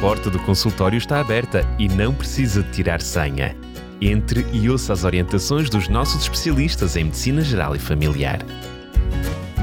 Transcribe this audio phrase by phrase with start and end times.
[0.00, 3.54] porta do consultório está aberta e não precisa de tirar senha.
[4.00, 8.38] Entre e ouça as orientações dos nossos especialistas em Medicina Geral e Familiar.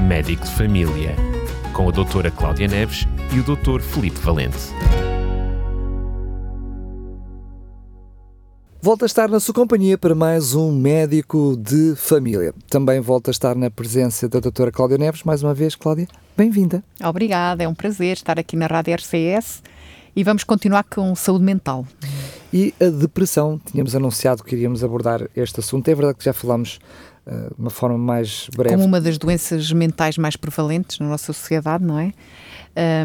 [0.06, 1.16] Médico de Família,
[1.72, 3.04] com a doutora Cláudia Neves
[3.34, 4.58] e o doutor Felipe Valente.
[8.80, 12.54] Volta a estar na sua companhia para mais um médico de família.
[12.70, 15.24] Também volta a estar na presença da doutora Cláudia Neves.
[15.24, 16.84] Mais uma vez, Cláudia, bem-vinda.
[17.04, 19.62] Obrigada, é um prazer estar aqui na Rádio RCS
[20.18, 21.86] e vamos continuar com saúde mental.
[22.52, 25.86] E a depressão, tínhamos anunciado que iríamos abordar este assunto.
[25.86, 26.80] É verdade que já falámos
[27.24, 28.74] uh, de uma forma mais breve.
[28.74, 32.12] Como uma das doenças mentais mais prevalentes na nossa sociedade, não é?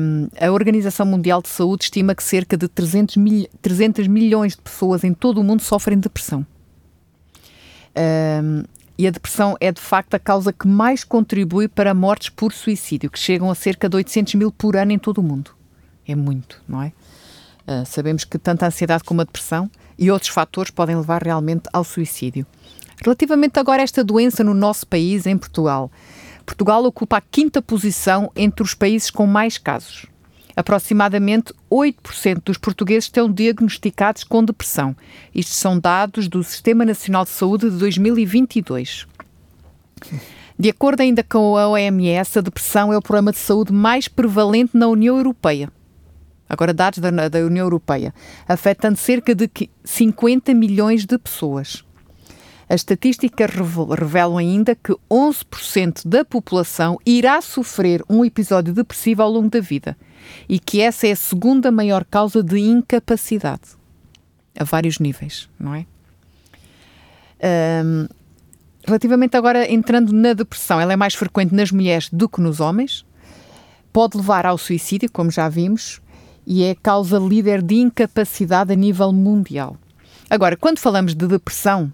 [0.02, 4.64] Um, a Organização Mundial de Saúde estima que cerca de 300, mil, 300 milhões de
[4.64, 6.44] pessoas em todo o mundo sofrem depressão.
[7.96, 8.64] Um,
[8.98, 13.12] e a depressão é de facto a causa que mais contribui para mortes por suicídio,
[13.12, 15.52] que chegam a cerca de 800 mil por ano em todo o mundo.
[16.08, 16.92] É muito, não é?
[17.68, 21.70] Uh, sabemos que tanto a ansiedade como a depressão e outros fatores podem levar realmente
[21.72, 22.46] ao suicídio.
[23.04, 25.92] Relativamente agora a esta doença no nosso país, em Portugal,
[26.46, 30.06] Portugal ocupa a quinta posição entre os países com mais casos.
[30.56, 34.96] Aproximadamente 8% dos portugueses estão diagnosticados com depressão.
[35.34, 39.08] Estes são dados do Sistema Nacional de Saúde de 2022.
[40.60, 44.78] De acordo ainda com a OMS, a depressão é o problema de saúde mais prevalente
[44.78, 45.70] na União Europeia.
[46.54, 48.14] Agora, dados da, da União Europeia,
[48.48, 49.50] afetando cerca de
[49.84, 51.84] 50 milhões de pessoas.
[52.70, 53.52] As estatísticas
[54.00, 59.98] revelam ainda que 11% da população irá sofrer um episódio depressivo ao longo da vida
[60.48, 63.78] e que essa é a segunda maior causa de incapacidade,
[64.58, 65.86] a vários níveis, não é?
[67.84, 68.08] Um,
[68.86, 73.06] relativamente agora, entrando na depressão, ela é mais frequente nas mulheres do que nos homens,
[73.92, 76.02] pode levar ao suicídio, como já vimos,
[76.46, 79.78] e é causa líder de incapacidade a nível mundial.
[80.30, 81.92] Agora, quando falamos de depressão,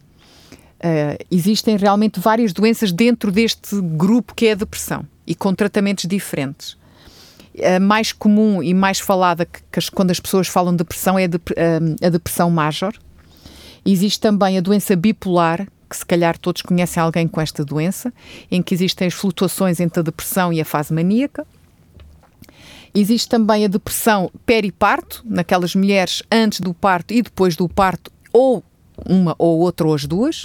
[0.79, 6.05] Uh, existem realmente várias doenças dentro deste grupo que é a depressão e com tratamentos
[6.05, 6.77] diferentes.
[7.61, 11.25] A mais comum e mais falada que, que quando as pessoas falam de depressão é
[11.25, 12.93] a, de, uh, a depressão major.
[13.85, 18.13] Existe também a doença bipolar, que se calhar todos conhecem alguém com esta doença,
[18.49, 21.45] em que existem as flutuações entre a depressão e a fase maníaca.
[22.93, 28.63] Existe também a depressão periparto, naquelas mulheres antes do parto e depois do parto, ou
[29.05, 30.43] uma ou outra ou as duas.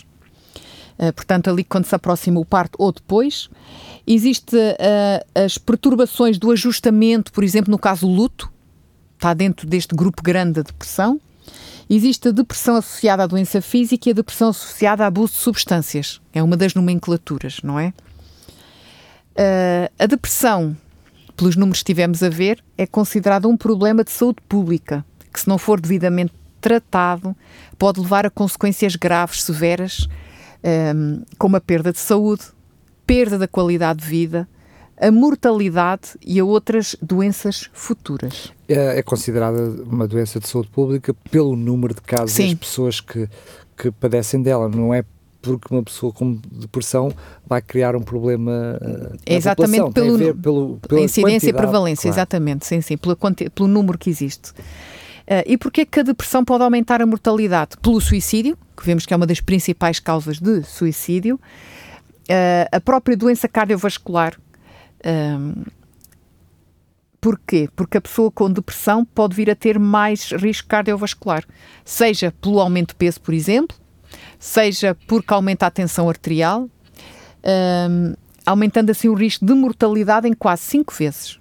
[0.98, 3.48] Uh, portanto, ali quando se aproxima o parto ou depois.
[4.06, 8.52] Existe uh, as perturbações do ajustamento, por exemplo, no caso luto,
[9.14, 11.20] está dentro deste grupo grande da depressão.
[11.88, 16.20] Existe a depressão associada à doença física e a depressão associada a abuso de substâncias.
[16.32, 17.92] É uma das nomenclaturas, não é?
[19.36, 20.76] Uh, a depressão,
[21.36, 25.48] pelos números que tivemos a ver, é considerada um problema de saúde pública, que se
[25.48, 27.36] não for devidamente tratado,
[27.78, 30.08] pode levar a consequências graves, severas,
[30.94, 32.42] um, como a perda de saúde,
[33.06, 34.48] perda da qualidade de vida,
[34.96, 38.52] a mortalidade e a outras doenças futuras.
[38.68, 42.50] É, é considerada uma doença de saúde pública pelo número de casos Sim.
[42.50, 43.28] das pessoas que,
[43.76, 45.04] que padecem dela, não é
[45.44, 47.12] porque uma pessoa com depressão
[47.46, 52.14] vai criar um problema uh, é exatamente pelo, pelo, pela incidência e prevalência, claro.
[52.16, 54.50] exatamente, sim, sim, pelo, pelo número que existe.
[54.50, 57.76] Uh, e porquê que a depressão pode aumentar a mortalidade?
[57.80, 63.16] Pelo suicídio, que vemos que é uma das principais causas de suicídio, uh, a própria
[63.16, 64.38] doença cardiovascular.
[65.04, 65.64] Um,
[67.24, 67.70] Porquê?
[67.74, 71.42] Porque a pessoa com depressão pode vir a ter mais risco cardiovascular,
[71.82, 73.74] seja pelo aumento de peso, por exemplo,
[74.44, 76.68] seja porque aumenta a tensão arterial,
[77.90, 81.38] um, aumentando assim o risco de mortalidade em quase 5 vezes.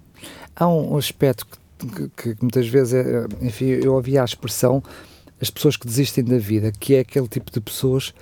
[0.56, 4.82] Há um aspecto que que, que muitas vezes, é, enfim, eu ouvia a expressão
[5.40, 8.14] as pessoas que desistem da vida, que é aquele tipo de pessoas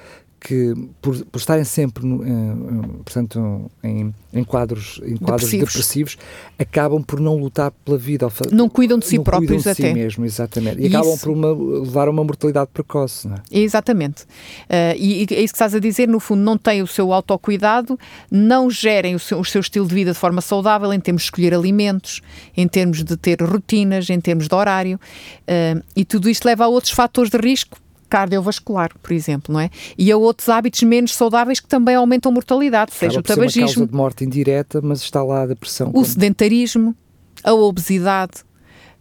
[0.42, 5.72] que por, por estarem sempre no, uh, portanto, em, em, quadros, em quadros depressivos.
[5.72, 6.18] depressivos.
[6.58, 8.26] acabam por não lutar pela vida.
[8.50, 9.88] Não cuidam de si não próprios cuidam de até.
[9.88, 10.80] si mesmo, exatamente.
[10.80, 11.22] E, e acabam isso...
[11.22, 13.28] por uma, levar a uma mortalidade precoce.
[13.28, 13.40] Não é?
[13.52, 14.22] Exatamente.
[14.22, 17.12] Uh, e, e, é isso que estás a dizer, no fundo, não têm o seu
[17.12, 17.96] autocuidado,
[18.28, 21.26] não gerem o seu, o seu estilo de vida de forma saudável em termos de
[21.26, 22.20] escolher alimentos,
[22.56, 24.98] em termos de ter rotinas, em termos de horário.
[25.42, 27.81] Uh, e tudo isto leva a outros fatores de risco
[28.12, 29.70] cardiovascular, por exemplo, não é?
[29.96, 33.52] E a outros hábitos menos saudáveis que também aumentam a mortalidade, seja o tabagismo.
[33.52, 35.88] Ser uma causa de morte indireta, mas está lá a depressão.
[35.88, 36.04] O como...
[36.04, 36.94] sedentarismo,
[37.42, 38.42] a obesidade,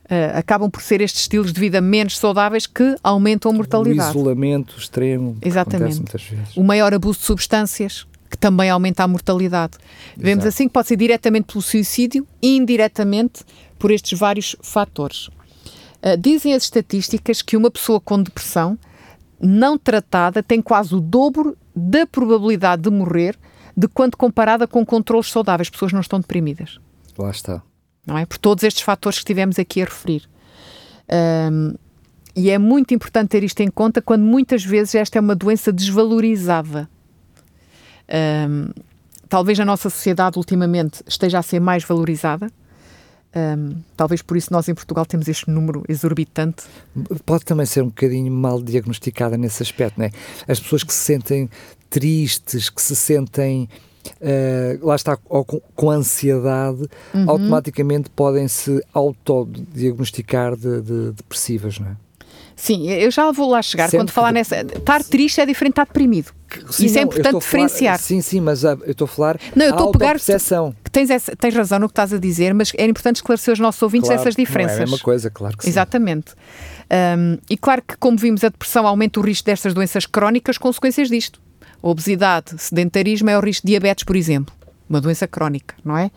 [0.05, 4.15] uh, acabam por ser estes estilos de vida menos saudáveis que aumentam a mortalidade.
[4.15, 6.01] O isolamento extremo, Exatamente.
[6.55, 9.73] O maior abuso de substâncias, que também aumenta a mortalidade.
[9.73, 10.21] Exato.
[10.21, 13.43] Vemos assim que pode ser diretamente pelo suicídio e indiretamente
[13.77, 15.27] por estes vários fatores.
[15.27, 18.79] Uh, dizem as estatísticas que uma pessoa com depressão
[19.41, 23.37] não tratada tem quase o dobro da probabilidade de morrer
[23.75, 25.67] de quando comparada com controles saudáveis.
[25.67, 26.79] As pessoas não estão deprimidas.
[27.17, 27.61] Lá está.
[28.05, 28.25] Não é?
[28.25, 30.29] Por todos estes fatores que estivemos aqui a referir.
[31.51, 31.73] Um,
[32.35, 35.71] e é muito importante ter isto em conta quando muitas vezes esta é uma doença
[35.71, 36.89] desvalorizada.
[38.49, 38.69] Um,
[39.27, 42.51] talvez a nossa sociedade ultimamente esteja a ser mais valorizada.
[43.33, 46.63] Um, talvez por isso nós em Portugal temos este número exorbitante.
[47.25, 50.11] Pode também ser um bocadinho mal diagnosticada nesse aspecto, não é?
[50.47, 51.49] As pessoas que se sentem
[51.89, 53.69] tristes, que se sentem
[54.19, 57.29] Uh, lá está, com, com ansiedade, uhum.
[57.29, 61.95] automaticamente podem se autodiagnosticar de, de depressivas, não é?
[62.55, 63.85] Sim, eu já vou lá chegar.
[63.85, 64.61] Sempre Quando falar nessa.
[64.61, 66.31] Estar triste é diferente de estar deprimido.
[66.69, 67.97] Sim, Isso é não, é importante diferenciar.
[67.97, 70.19] Falar, sim, sim, mas uh, eu estou a falar não, eu estou a pegar
[70.91, 73.81] tens, essa, tens razão no que estás a dizer, mas é importante esclarecer os nossos
[73.81, 74.77] ouvintes claro, essas diferenças.
[74.77, 75.69] Não é a mesma coisa, claro que sim.
[75.69, 76.33] Exatamente.
[77.17, 81.09] Um, e claro que, como vimos, a depressão aumenta o risco destas doenças crónicas, consequências
[81.09, 81.41] disto.
[81.81, 84.53] Obesidade, sedentarismo é o risco de diabetes, por exemplo.
[84.89, 86.11] Uma doença crónica, não é?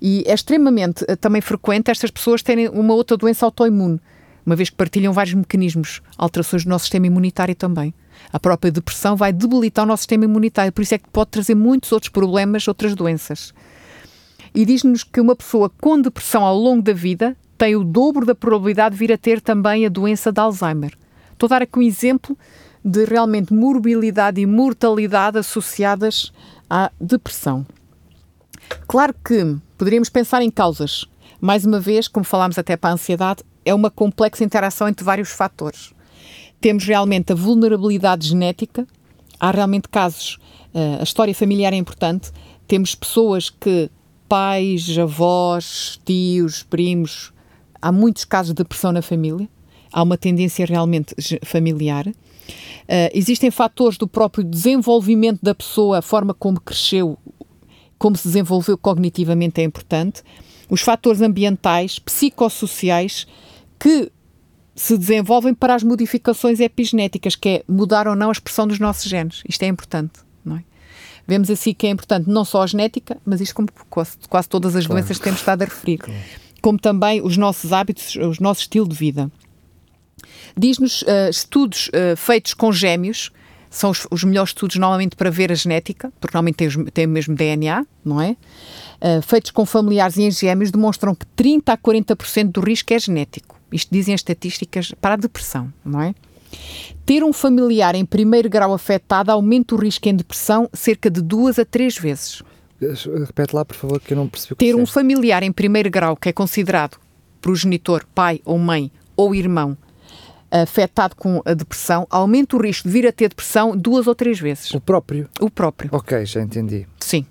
[0.00, 4.00] E é extremamente uh, também frequente estas pessoas terem uma outra doença autoimune
[4.46, 7.92] uma vez que partilham vários mecanismos, alterações do nosso sistema imunitário também.
[8.32, 11.56] A própria depressão vai debilitar o nosso sistema imunitário, por isso é que pode trazer
[11.56, 13.52] muitos outros problemas, outras doenças.
[14.56, 18.34] E diz-nos que uma pessoa com depressão ao longo da vida tem o dobro da
[18.34, 20.96] probabilidade de vir a ter também a doença de Alzheimer.
[21.30, 22.34] Estou a dar aqui um exemplo
[22.82, 26.32] de realmente morbilidade e mortalidade associadas
[26.70, 27.66] à depressão.
[28.88, 31.04] Claro que poderíamos pensar em causas.
[31.38, 35.32] Mais uma vez, como falámos até para a ansiedade, é uma complexa interação entre vários
[35.32, 35.92] fatores.
[36.62, 38.86] Temos realmente a vulnerabilidade genética,
[39.38, 40.38] há realmente casos,
[40.74, 42.32] uh, a história familiar é importante,
[42.66, 43.90] temos pessoas que,
[44.28, 47.32] pais, avós, tios, primos,
[47.80, 49.48] há muitos casos de depressão na família,
[49.92, 51.14] há uma tendência realmente
[51.44, 52.06] familiar.
[52.06, 57.18] Uh, existem fatores do próprio desenvolvimento da pessoa, a forma como cresceu,
[57.98, 60.22] como se desenvolveu cognitivamente é importante.
[60.68, 63.26] Os fatores ambientais, psicossociais,
[63.78, 64.10] que
[64.74, 69.08] se desenvolvem para as modificações epigenéticas, que é mudar ou não a expressão dos nossos
[69.08, 69.42] genes.
[69.48, 70.25] Isto é importante?
[71.26, 74.76] Vemos assim que é importante não só a genética, mas isto como quase, quase todas
[74.76, 75.00] as claro.
[75.00, 76.20] doenças que temos estado a referir, claro.
[76.62, 79.30] como também os nossos hábitos, o nosso estilo de vida.
[80.56, 83.30] Diz-nos uh, estudos uh, feitos com gêmeos,
[83.68, 87.06] são os, os, melhores estudos normalmente para ver a genética, porque normalmente têm, os, têm
[87.06, 88.36] o mesmo DNA, não é?
[89.00, 92.98] Uh, feitos com familiares e em gêmeos demonstram que 30 a 40% do risco é
[92.98, 93.60] genético.
[93.70, 96.14] Isto dizem as estatísticas para a depressão, não é?
[97.04, 101.58] Ter um familiar em primeiro grau afetado aumenta o risco em depressão cerca de duas
[101.58, 102.42] a três vezes.
[102.80, 105.90] Repete lá, por favor, que eu não percebi o que Ter um familiar em primeiro
[105.90, 106.98] grau que é considerado
[107.40, 109.78] progenitor, pai ou mãe ou irmão
[110.50, 114.38] afetado com a depressão aumenta o risco de vir a ter depressão duas ou três
[114.38, 114.72] vezes.
[114.72, 115.28] O próprio?
[115.40, 115.90] O próprio.
[115.92, 116.86] Ok, já entendi.
[117.00, 117.26] Sim.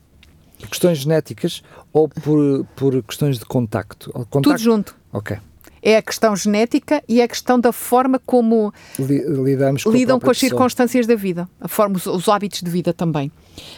[0.59, 4.12] Por questões genéticas ou por, por questões de contacto?
[4.12, 4.41] contacto?
[4.41, 4.95] Tudo junto.
[5.12, 5.38] Ok
[5.85, 10.31] é a questão genética e é a questão da forma como Lidamos com lidam com
[10.31, 10.49] as pessoa.
[10.49, 13.31] circunstâncias da vida, a forma, os, os, hábitos de vida também.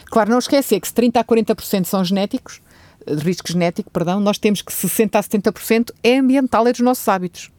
[0.06, 2.62] Claro, não esquecer que se 30 a 40% são genéticos,
[3.06, 7.06] de risco genético, perdão, nós temos que 60 a 70% é ambiental, é dos nossos
[7.06, 7.50] hábitos,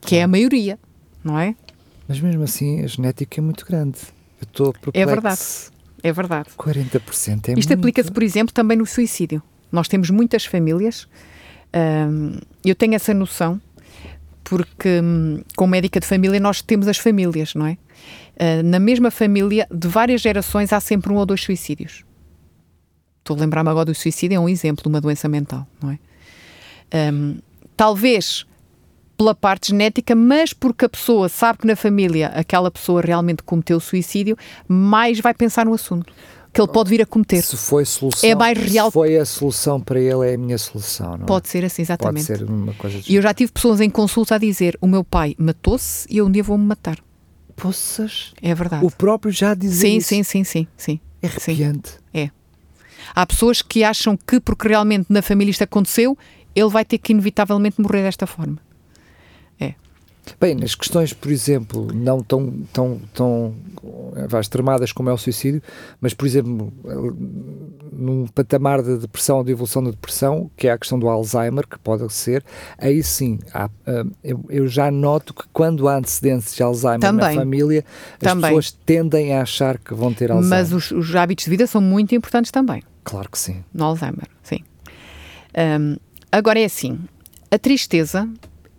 [0.00, 0.78] que é a maioria,
[1.24, 1.56] não é?
[2.06, 3.98] Mas mesmo assim, a genética é muito grande.
[4.40, 5.40] Eu estou É verdade.
[6.04, 6.50] É verdade.
[6.56, 9.42] 40% é Isto aplica-se, por exemplo, também no suicídio.
[9.72, 11.08] Nós temos muitas famílias,
[12.08, 13.60] hum, eu tenho essa noção,
[14.48, 17.76] porque hum, como médica de família nós temos as famílias, não é?
[18.36, 22.04] Uh, na mesma família, de várias gerações, há sempre um ou dois suicídios.
[23.18, 25.98] Estou a lembrar-me agora do suicídio, é um exemplo de uma doença mental, não é?
[27.12, 27.38] Um,
[27.76, 28.46] talvez
[29.18, 33.78] pela parte genética, mas porque a pessoa sabe que na família aquela pessoa realmente cometeu
[33.80, 34.36] suicídio,
[34.66, 36.10] mais vai pensar no assunto
[36.52, 37.42] que ele pode vir a cometer.
[37.42, 38.90] Se foi solução, é mais real.
[38.90, 41.14] Foi a solução para ele, é a minha solução.
[41.14, 41.18] É?
[41.18, 42.26] pode ser assim, exatamente.
[42.26, 43.00] Pode ser uma coisa.
[43.08, 46.26] E eu já tive pessoas em consulta a dizer: o meu pai matou-se e eu
[46.26, 46.98] um dia vou-me matar.
[47.56, 48.32] Poças.
[48.40, 48.84] É verdade.
[48.84, 50.08] O próprio já dizia sim, isso.
[50.08, 51.00] Sim, sim, sim, sim.
[51.20, 51.90] É arrepiante.
[51.90, 51.96] Sim.
[52.14, 52.30] É.
[53.14, 56.16] Há pessoas que acham que porque realmente na família isto aconteceu,
[56.54, 58.58] ele vai ter que inevitavelmente morrer desta forma.
[60.40, 63.54] Bem, nas questões, por exemplo, não tão, tão, tão
[64.28, 65.62] vá, extremadas como é o suicídio,
[66.00, 66.72] mas, por exemplo,
[67.92, 71.66] num patamar de depressão ou de evolução da depressão, que é a questão do Alzheimer,
[71.66, 72.44] que pode ser,
[72.76, 77.34] aí sim, há, ah, eu, eu, já noto que quando há antecedentes de Alzheimer Também.
[77.34, 78.42] na família, as Também.
[78.42, 80.58] pessoas tendem a achar que vão ter Alzheimer.
[80.58, 82.82] Mas os, os hábitos de vida são muito importantes também.
[83.04, 83.64] Claro que sim.
[83.72, 84.60] No Alzheimer, sim.
[85.56, 85.96] Um,
[86.30, 86.98] agora é assim,
[87.50, 88.28] a tristeza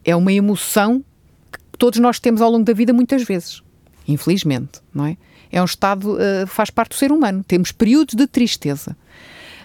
[0.06, 1.04] é uma emoção
[1.80, 3.64] todos nós temos ao longo da vida muitas vezes.
[4.08, 5.18] Infelizmente, não é?
[5.52, 7.44] É um estado, uh, faz parte do ser humano.
[7.48, 8.96] Temos períodos de tristeza.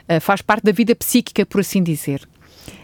[0.08, 2.26] Uh, faz parte da vida psíquica, por assim dizer.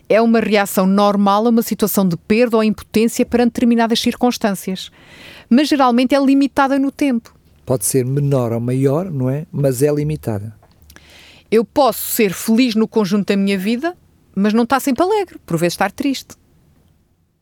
[0.09, 4.91] É uma reação normal a uma situação de perda ou impotência perante determinadas circunstâncias.
[5.49, 7.35] Mas geralmente é limitada no tempo.
[7.65, 9.47] Pode ser menor ou maior, não é?
[9.53, 10.55] Mas é limitada.
[11.51, 13.97] Eu posso ser feliz no conjunto da minha vida,
[14.35, 16.35] mas não está sempre alegre, por vezes estar triste.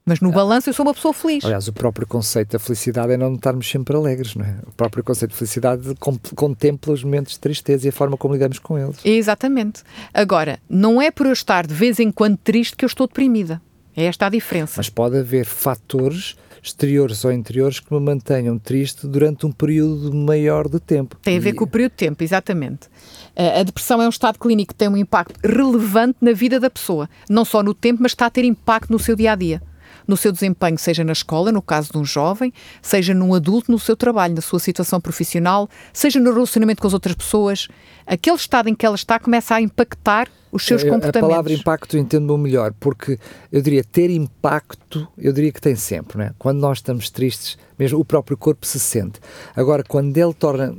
[0.09, 1.45] Mas no balanço eu sou uma pessoa feliz.
[1.45, 4.57] Aliás, o próprio conceito da felicidade é não estarmos sempre alegres, não é?
[4.67, 5.95] O próprio conceito de felicidade
[6.35, 8.97] contempla os momentos de tristeza e a forma como lidamos com eles.
[9.05, 9.83] Exatamente.
[10.15, 13.61] Agora, não é por eu estar de vez em quando triste que eu estou deprimida.
[13.95, 14.75] É esta a diferença.
[14.79, 20.69] Mas pode haver fatores exteriores ou interiores que me mantenham triste durante um período maior
[20.69, 21.17] de tempo.
[21.23, 21.53] Tem a ver e...
[21.53, 22.89] com o período de tempo, exatamente.
[23.37, 27.09] A depressão é um estado clínico que tem um impacto relevante na vida da pessoa,
[27.29, 29.63] não só no tempo, mas está a ter impacto no seu dia a dia
[30.09, 33.79] no seu desempenho, seja na escola, no caso de um jovem, seja num adulto, no
[33.79, 37.69] seu trabalho, na sua situação profissional, seja no relacionamento com as outras pessoas.
[38.07, 41.23] Aquele estado em que ela está começa a impactar os seus comportamentos.
[41.23, 43.19] A palavra impacto entendo-me melhor, porque
[43.53, 46.33] eu diria ter impacto, eu diria que tem sempre, né?
[46.39, 49.21] Quando nós estamos tristes, mesmo o próprio corpo se sente.
[49.55, 50.75] Agora, quando ele torna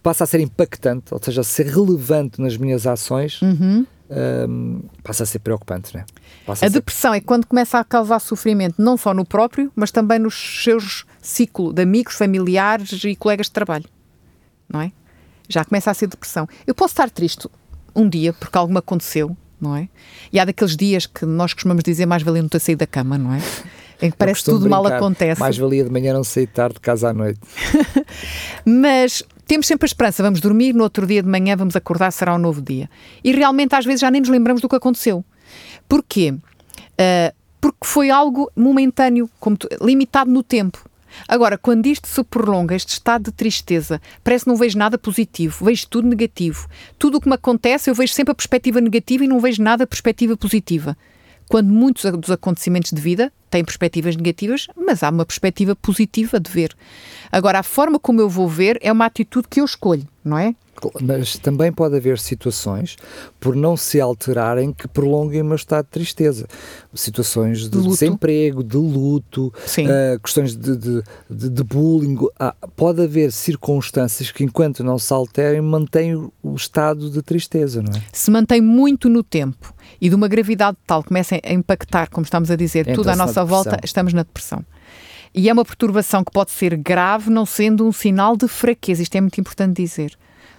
[0.00, 5.22] passa a ser impactante, ou seja, a ser relevante nas minhas ações, uhum um, passa
[5.22, 6.04] a ser preocupante, né?
[6.46, 9.90] Passa a, a depressão é quando começa a causar sofrimento não só no próprio, mas
[9.90, 13.84] também nos seus ciclo de amigos, familiares e colegas de trabalho,
[14.68, 14.92] não é?
[15.48, 16.46] Já começa a ser depressão.
[16.66, 17.48] Eu posso estar triste
[17.94, 19.88] um dia porque algo aconteceu, não é?
[20.32, 23.18] E há daqueles dias que nós costumamos dizer mais valia não ter saído da cama,
[23.18, 23.40] não é?
[24.00, 25.40] Em que parece que tudo brincar, mal acontece.
[25.40, 27.40] Mais valia de manhã não sair tarde de casa à noite.
[28.64, 32.34] Mas temos sempre a esperança, vamos dormir, no outro dia de manhã vamos acordar, será
[32.34, 32.88] um novo dia.
[33.24, 35.24] E realmente às vezes já nem nos lembramos do que aconteceu.
[35.88, 36.32] Porquê?
[36.32, 39.28] Uh, porque foi algo momentâneo,
[39.58, 40.86] tu, limitado no tempo.
[41.26, 45.64] Agora, quando isto se prolonga, este estado de tristeza, parece que não vejo nada positivo,
[45.64, 46.68] vejo tudo negativo.
[46.98, 49.84] Tudo o que me acontece, eu vejo sempre a perspectiva negativa e não vejo nada
[49.84, 50.96] a perspectiva positiva.
[51.48, 56.50] Quando muitos dos acontecimentos de vida têm perspectivas negativas, mas há uma perspectiva positiva de
[56.50, 56.76] ver.
[57.32, 60.54] Agora, a forma como eu vou ver é uma atitude que eu escolho, não é?
[61.00, 62.96] Mas também pode haver situações,
[63.38, 66.46] por não se alterarem, que prolonguem o meu estado de tristeza.
[66.94, 72.16] Situações de, de desemprego, de luto, uh, questões de, de, de, bullying.
[72.38, 77.92] Ah, pode haver circunstâncias que, enquanto não se alterem, mantêm o estado de tristeza, não
[77.92, 78.02] é?
[78.12, 82.50] Se mantém muito no tempo e de uma gravidade tal começa a impactar, como estamos
[82.50, 84.64] a dizer, tudo à nossa volta, estamos na depressão.
[85.34, 89.02] E é uma perturbação que pode ser grave, não sendo um sinal de fraqueza.
[89.02, 90.16] Isto é muito importante dizer.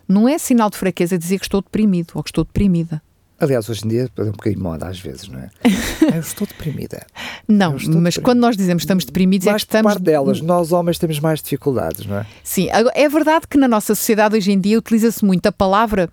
[0.09, 2.99] Não é sinal de fraqueza dizer que estou deprimido ou que estou deprimida.
[3.39, 5.49] Aliás, hoje em dia é um bocadinho moda às vezes, não é?
[6.13, 7.05] eu estou deprimida.
[7.47, 8.21] Não, mas deprimida.
[8.21, 9.93] quando nós dizemos que estamos deprimidos mais é que estamos...
[9.93, 12.25] parte delas, nós homens temos mais dificuldades, não é?
[12.43, 16.09] Sim, é verdade que na nossa sociedade hoje em dia utiliza-se muito a palavra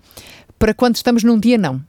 [0.59, 1.81] para quando estamos num dia não.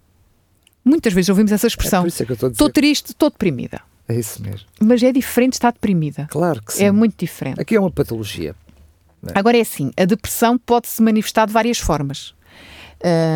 [0.84, 2.04] Muitas vezes ouvimos essa expressão.
[2.04, 3.80] É, é que estou, estou triste, estou deprimida.
[4.08, 4.66] É isso mesmo.
[4.80, 6.26] Mas é diferente estar deprimida.
[6.30, 6.84] Claro que sim.
[6.84, 7.60] É muito diferente.
[7.60, 8.56] Aqui é uma patologia.
[9.26, 9.38] É?
[9.38, 12.34] Agora é assim, a depressão pode se manifestar de várias formas.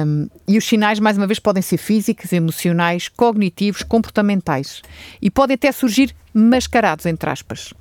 [0.07, 4.83] Um, e os sinais, mais uma vez, podem ser físicos, emocionais, cognitivos, comportamentais.
[5.21, 7.73] E podem até surgir mascarados, entre aspas.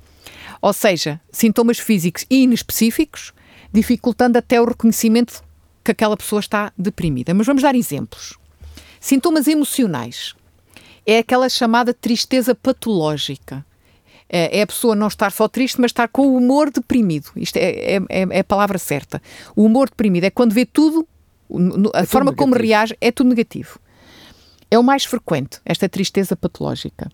[0.60, 3.32] Ou seja, sintomas físicos inespecíficos,
[3.72, 5.42] dificultando até o reconhecimento
[5.82, 7.34] que aquela pessoa está deprimida.
[7.34, 8.38] Mas vamos dar exemplos.
[9.00, 10.34] Sintomas emocionais.
[11.04, 13.64] É aquela chamada tristeza patológica.
[14.32, 17.30] É, é a pessoa não estar só triste, mas estar com o humor deprimido.
[17.36, 19.20] Isto é, é, é, é a palavra certa.
[19.54, 21.06] O humor deprimido é quando vê tudo
[21.94, 23.78] a é forma como reage é tudo negativo.
[24.70, 27.10] É o mais frequente, esta tristeza patológica.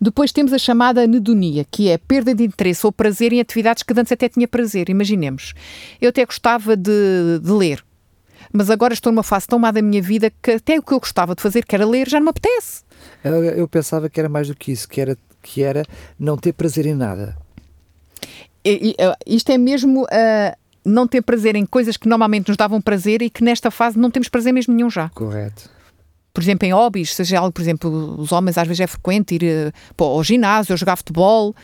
[0.00, 3.82] Depois temos a chamada anedonia, que é a perda de interesse ou prazer em atividades
[3.82, 4.90] que antes até tinha prazer.
[4.90, 5.54] Imaginemos,
[6.00, 7.82] eu até gostava de, de ler,
[8.52, 11.00] mas agora estou numa fase tão má da minha vida que até o que eu
[11.00, 12.82] gostava de fazer, que era ler, já não me apetece.
[13.24, 15.84] Eu, eu pensava que era mais do que isso, que era, que era
[16.18, 17.36] não ter prazer em nada.
[18.64, 20.04] E, e, isto é mesmo.
[20.04, 23.98] Uh, não ter prazer em coisas que normalmente nos davam prazer e que nesta fase
[23.98, 25.10] não temos prazer mesmo nenhum já.
[25.10, 25.68] Correto.
[26.32, 29.72] Por exemplo, em hobbies, seja algo, por exemplo, os homens às vezes é frequente ir
[29.98, 31.54] uh, ao ginásio, jogar futebol,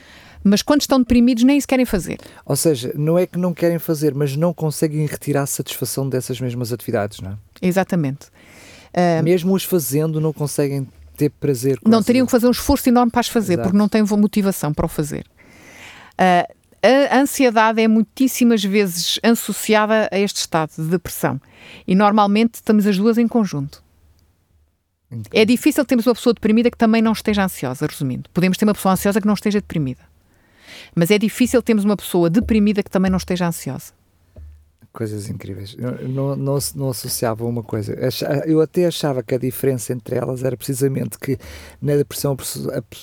[0.42, 2.18] mas quando estão deprimidos nem isso querem fazer.
[2.44, 6.72] Ou seja, não é que não querem fazer, mas não conseguem retirar satisfação dessas mesmas
[6.72, 7.36] atividades, não é?
[7.62, 8.26] Exatamente.
[8.92, 11.78] Uh, Mesmo os fazendo, não conseguem ter prazer.
[11.86, 13.68] não teriam que fazer um esforço enorme para as fazer, Exato.
[13.68, 15.26] porque não têm motivação para o fazer.
[16.14, 16.54] Uh,
[17.10, 21.40] a ansiedade é muitíssimas vezes associada a este estado de depressão
[21.86, 23.82] e normalmente estamos as duas em conjunto.
[25.32, 28.28] É difícil termos uma pessoa deprimida que também não esteja ansiosa, resumindo.
[28.34, 30.02] Podemos ter uma pessoa ansiosa que não esteja deprimida.
[30.94, 33.92] Mas é difícil termos uma pessoa deprimida que também não esteja ansiosa
[34.94, 35.76] coisas incríveis.
[35.76, 37.94] Eu não, não, não associava uma coisa.
[38.46, 41.36] Eu até achava que a diferença entre elas era precisamente que
[41.82, 42.36] na depressão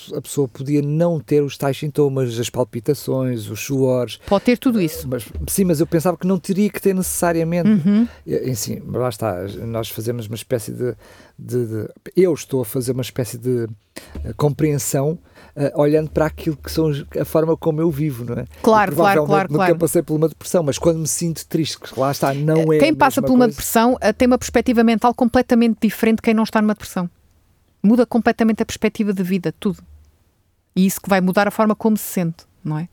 [0.09, 4.19] a pessoa, podia não ter os tais sintomas, as palpitações, os suores.
[4.25, 5.07] Pode ter tudo isso.
[5.07, 7.69] Mas, sim, mas eu pensava que não teria que ter necessariamente.
[7.69, 8.07] Uhum.
[8.25, 9.43] E, sim, lá está.
[9.67, 10.95] Nós fazemos uma espécie de,
[11.37, 13.67] de, de, Eu estou a fazer uma espécie de
[14.37, 15.17] compreensão
[15.55, 18.45] uh, olhando para aquilo que são a forma como eu vivo, não é?
[18.61, 19.47] Claro, claro, claro.
[19.51, 19.77] Nunca claro.
[19.77, 22.79] passei por uma depressão, mas quando me sinto triste, que lá está, não é.
[22.79, 23.51] Quem passa por uma coisa.
[23.51, 27.09] depressão uh, tem uma perspectiva mental completamente diferente de quem não está numa depressão.
[27.83, 29.83] Muda completamente a perspectiva de vida, tudo.
[30.75, 32.87] E isso que vai mudar a forma como se sente, não é?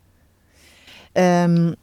[1.48, 1.74] Um,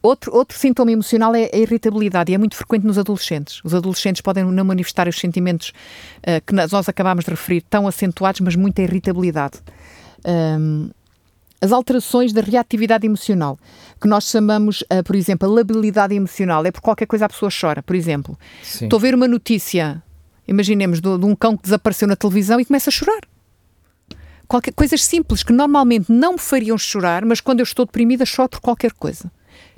[0.00, 3.60] Outro, outro sintoma emocional é a irritabilidade e é muito frequente nos adolescentes.
[3.64, 5.72] Os adolescentes podem não manifestar os sentimentos
[6.18, 9.58] uh, que nós acabámos de referir tão acentuados, mas muita irritabilidade.
[10.24, 10.90] Um,
[11.60, 13.58] as alterações da reatividade emocional,
[14.00, 17.50] que nós chamamos, uh, por exemplo, a labilidade emocional, é por qualquer coisa a pessoa
[17.50, 17.82] chora.
[17.82, 18.84] Por exemplo, Sim.
[18.84, 20.00] estou a ver uma notícia,
[20.46, 23.22] imaginemos, de, de um cão que desapareceu na televisão e começa a chorar.
[24.46, 28.48] Qualquer, coisas simples que normalmente não me fariam chorar, mas quando eu estou deprimida choro
[28.48, 29.30] por qualquer coisa.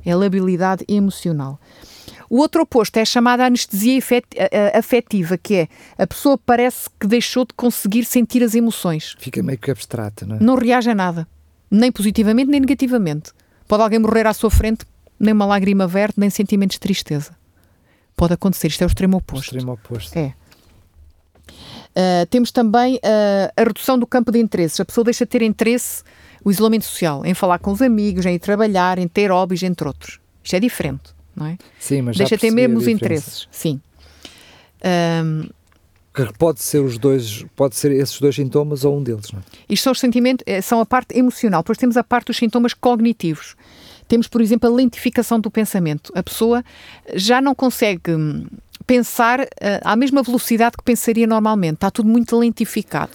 [0.05, 1.61] É a labilidade emocional.
[2.29, 4.01] O outro oposto é a chamada anestesia
[4.73, 9.17] afetiva, que é a pessoa parece que deixou de conseguir sentir as emoções.
[9.19, 10.41] Fica meio que abstrata, não é?
[10.41, 11.27] Não reage a nada,
[11.69, 13.33] nem positivamente nem negativamente.
[13.67, 14.85] Pode alguém morrer à sua frente,
[15.19, 17.35] nem uma lágrima verde, nem sentimentos de tristeza.
[18.15, 19.43] Pode acontecer, isto é o extremo oposto.
[19.43, 20.17] O extremo oposto.
[20.17, 20.35] É.
[21.91, 24.79] Uh, temos também uh, a redução do campo de interesses.
[24.79, 26.05] A pessoa deixa de ter interesse,
[26.45, 29.87] o isolamento social, em falar com os amigos, em ir trabalhar, em ter hobbies, entre
[29.87, 30.19] outros.
[30.43, 31.59] Isto é diferente não é?
[31.79, 33.81] Sim, mas Deixa ter mesmo os interesses, sim.
[34.85, 35.49] Um,
[36.13, 39.43] que pode ser os dois, pode ser esses dois sintomas ou um deles, não é?
[39.69, 42.75] Isto são os sentimentos, eh, são a parte emocional, depois temos a parte dos sintomas
[42.75, 43.57] cognitivos.
[44.09, 46.13] Temos, por exemplo, a lentificação do pensamento.
[46.17, 46.65] A pessoa
[47.15, 48.45] já não consegue hum,
[48.85, 49.47] pensar uh,
[49.83, 51.75] à mesma velocidade que pensaria normalmente.
[51.75, 53.13] Está tudo muito lentificado.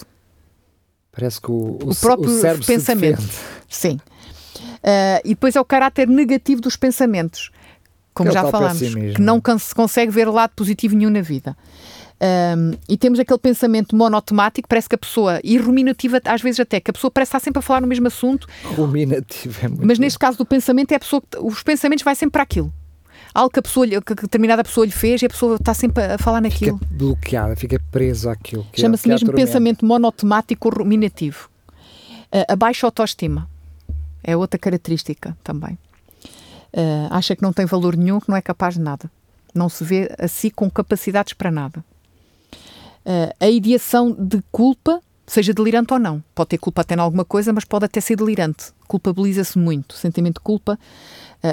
[1.16, 3.24] Parece que o, o, o próprio o pensamento.
[3.70, 4.00] Sim.
[4.58, 7.52] Uh, e depois é o caráter negativo dos pensamentos
[8.16, 11.56] como é já falámos, que não se consegue ver lado positivo nenhum na vida.
[12.58, 16.80] Um, e temos aquele pensamento monotemático, parece que a pessoa, e ruminativa às vezes até,
[16.80, 18.48] que a pessoa parece estar sempre a falar no mesmo assunto.
[18.64, 22.16] Ruminativo é muito Mas neste caso do pensamento, é a pessoa que, os pensamentos vai
[22.16, 22.74] sempre para aquilo.
[23.36, 26.18] Algo que a pessoa, que determinada pessoa lhe fez e a pessoa está sempre a
[26.18, 26.78] falar naquilo.
[26.78, 28.66] Fica bloqueada, fica presa àquilo.
[28.72, 31.50] É- Chama-se é, mesmo pensamento monotemático ruminativo.
[32.34, 33.50] Uh, a baixa autoestima
[34.24, 35.78] é outra característica também.
[36.74, 39.12] Uh, acha que não tem valor nenhum, que não é capaz de nada.
[39.54, 41.84] Não se vê a si com capacidades para nada.
[43.06, 46.24] Uh, a ideação de culpa, seja delirante ou não.
[46.34, 48.72] Pode ter culpa até em alguma coisa, mas pode até ser delirante.
[48.88, 49.94] Culpabiliza-se muito.
[49.96, 50.80] Sentimento de culpa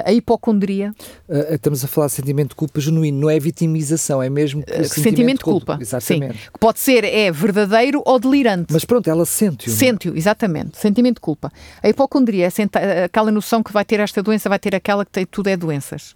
[0.05, 0.93] a hipocondria.
[1.27, 4.65] Uh, estamos a falar de sentimento de culpa genuíno, não é vitimização, é mesmo uh,
[4.65, 5.65] sentimento, sentimento de culpa.
[5.73, 5.81] culpa.
[5.81, 6.37] Exatamente.
[6.37, 6.49] Sim.
[6.59, 8.71] Pode ser é verdadeiro ou delirante.
[8.71, 9.71] Mas pronto, ela sente-o.
[9.71, 9.75] É?
[9.75, 10.77] Sente-o, exatamente.
[10.77, 11.51] Sentimento de culpa.
[11.81, 15.25] A hipocondria é aquela noção que vai ter esta doença, vai ter aquela que tem,
[15.25, 16.15] tudo é doenças.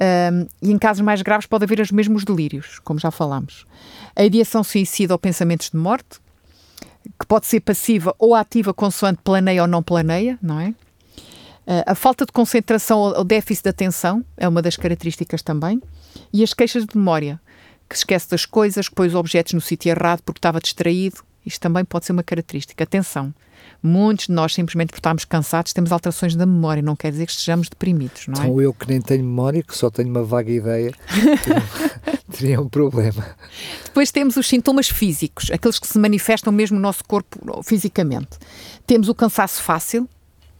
[0.00, 3.66] Um, e em casos mais graves pode haver os mesmos delírios, como já falámos.
[4.16, 6.20] A ideação suicida ou pensamentos de morte,
[7.18, 10.74] que pode ser passiva ou ativa consoante planeia ou não planeia, não é?
[11.66, 15.80] Uh, a falta de concentração ou déficit de atenção é uma das características também.
[16.32, 17.40] E as queixas de memória,
[17.88, 21.22] que se esquece das coisas, que põe os objetos no sítio errado porque estava distraído.
[21.44, 22.82] Isto também pode ser uma característica.
[22.84, 23.34] Atenção,
[23.82, 26.82] muitos de nós, simplesmente por estarmos cansados, temos alterações da memória.
[26.82, 28.46] Não quer dizer que estejamos deprimidos, não é?
[28.46, 30.92] Então eu que nem tenho memória, que só tenho uma vaga ideia,
[32.30, 33.36] teria um problema.
[33.84, 38.38] Depois temos os sintomas físicos, aqueles que se manifestam mesmo no nosso corpo fisicamente.
[38.86, 40.08] Temos o cansaço fácil,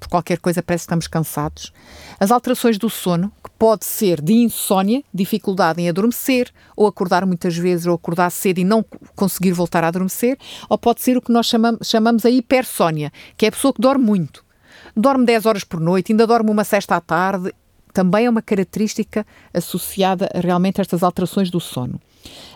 [0.02, 1.72] por qualquer coisa parece que estamos cansados.
[2.18, 7.56] As alterações do sono, que pode ser de insónia, dificuldade em adormecer, ou acordar muitas
[7.56, 8.84] vezes, ou acordar cedo e não
[9.14, 10.36] conseguir voltar a adormecer,
[10.68, 13.80] ou pode ser o que nós chamamos, chamamos a hipersónia, que é a pessoa que
[13.80, 14.44] dorme muito.
[14.96, 17.54] Dorme 10 horas por noite, ainda dorme uma sexta à tarde,
[17.92, 22.00] também é uma característica associada realmente a estas alterações do sono.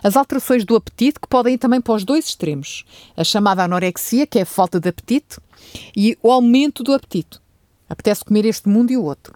[0.03, 2.85] As alterações do apetite, que podem ir também para os dois extremos.
[3.15, 5.37] A chamada anorexia, que é a falta de apetite,
[5.95, 7.39] e o aumento do apetite.
[7.89, 9.33] Apetece comer este mundo e o outro.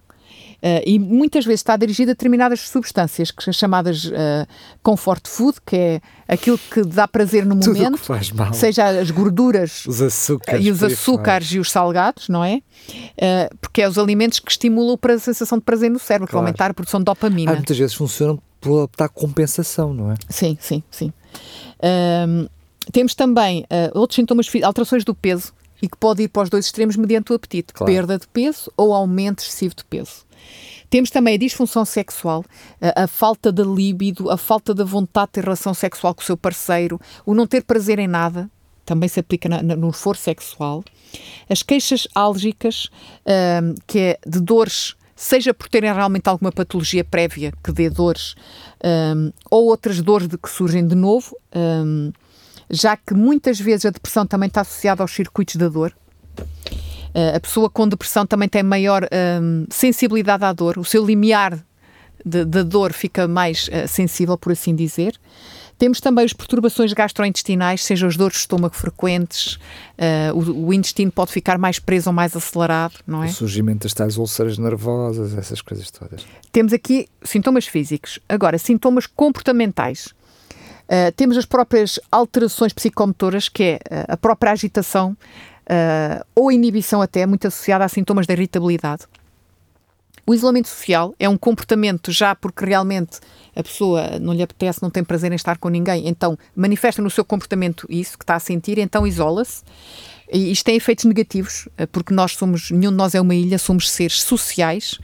[0.62, 4.46] Uh, e muitas vezes está dirigida a determinadas substâncias, que são chamadas uh,
[4.84, 8.54] comfort food, que é aquilo que dá prazer no Tudo momento, que faz mal.
[8.54, 12.62] seja as gorduras os açúcares, e os açúcares e os salgados, não é?
[13.18, 16.46] Uh, porque é os alimentos que estimulam a sensação de prazer no cérebro, claro.
[16.46, 17.54] que aumentar a produção de dopamina.
[17.54, 20.16] Ah, muitas vezes funcionam pela compensação, não é?
[20.30, 21.12] Sim, sim, sim.
[21.84, 22.48] Um,
[22.92, 26.66] temos também uh, outros sintomas, alterações do peso, e que pode ir para os dois
[26.66, 27.92] extremos mediante o apetite, claro.
[27.92, 30.26] perda de peso ou aumento excessivo de peso.
[30.90, 32.44] Temos também a disfunção sexual,
[32.82, 36.26] a, a, falta de líbido, a falta de vontade de ter relação sexual com o
[36.26, 38.50] seu parceiro, o não ter prazer em nada,
[38.86, 40.84] também se aplica na, na, no esforço sexual.
[41.50, 42.90] As queixas álgicas,
[43.26, 48.34] um, que é de dores, seja por terem realmente alguma patologia prévia que dê dores,
[48.84, 52.12] um, ou outras dores de que surgem de novo, um,
[52.68, 55.96] já que muitas vezes a depressão também está associada aos circuitos da dor.
[57.14, 59.08] Uh, a pessoa com depressão também tem maior
[59.40, 61.64] um, sensibilidade à dor, o seu limiar
[62.26, 65.14] da dor fica mais uh, sensível, por assim dizer.
[65.82, 69.56] Temos também as perturbações gastrointestinais, seja as dores de estômago frequentes,
[69.98, 73.26] uh, o, o, intestino pode ficar mais preso ou mais acelerado, não é?
[73.26, 76.24] O surgimento das tais úlceras nervosas, essas coisas todas.
[76.52, 78.20] Temos aqui sintomas físicos.
[78.30, 80.14] Agora, sintomas comportamentais.
[80.84, 85.18] Uh, temos as próprias alterações psicomotoras, que é uh, a própria agitação
[85.64, 89.06] uh, ou inibição até, muito associada a sintomas de irritabilidade.
[90.32, 93.20] O isolamento social é um comportamento já porque realmente
[93.54, 97.10] a pessoa não lhe apetece, não tem prazer em estar com ninguém, então manifesta no
[97.10, 99.62] seu comportamento isso que está a sentir, então isola-se.
[100.32, 103.58] E isto tem efeitos negativos, eh, porque nós somos, nenhum de nós é uma ilha,
[103.58, 104.98] somos seres sociais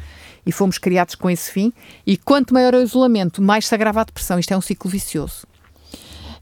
[0.45, 1.73] e fomos criados com esse fim.
[2.05, 4.39] E quanto maior é o isolamento, mais se agrava a depressão.
[4.39, 5.45] Isto é um ciclo vicioso.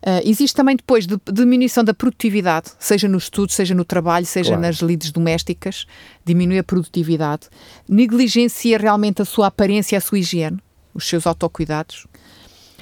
[0.06, 4.50] Uh, existe também depois de, diminuição da produtividade, seja no estudo, seja no trabalho, seja
[4.50, 4.62] claro.
[4.62, 5.88] nas lides domésticas,
[6.24, 7.48] diminui a produtividade,
[7.90, 10.60] negligencia realmente a sua aparência e a sua higiene,
[10.94, 12.06] os seus autocuidados.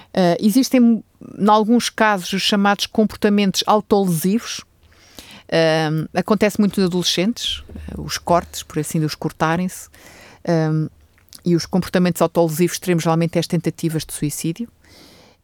[0.10, 1.02] Uh, existem,
[1.40, 4.60] em alguns casos, os chamados comportamentos autolesivos.
[5.48, 7.64] Uh, acontece muito nos adolescentes,
[7.98, 9.88] os cortes, por assim, os cortarem-se.
[11.46, 14.68] e os comportamentos autolesivos extremos, geralmente, as tentativas de suicídio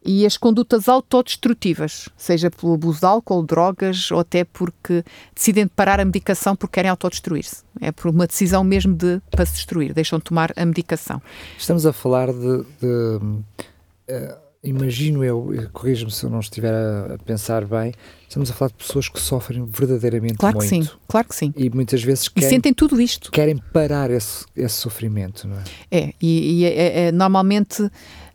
[0.03, 5.03] e as condutas autodestrutivas, seja pelo abuso de álcool, drogas ou até porque
[5.35, 7.63] decidem parar a medicação porque querem autodestruir-se.
[7.81, 11.21] É por uma decisão mesmo de para se destruir, deixam de tomar a medicação.
[11.57, 12.63] Estamos a falar de.
[12.79, 17.93] de uh, imagino eu, corrijo-me se eu não estiver a, a, pensar bem,
[18.27, 20.69] estamos a falar de pessoas que sofrem verdadeiramente claro muito.
[20.69, 21.53] Claro que sim, claro que sim.
[21.55, 23.31] E muitas vezes querem, e sentem tudo isto.
[23.31, 25.63] Querem parar esse, esse sofrimento, não é?
[25.91, 27.89] É, e, e é, é, é normalmente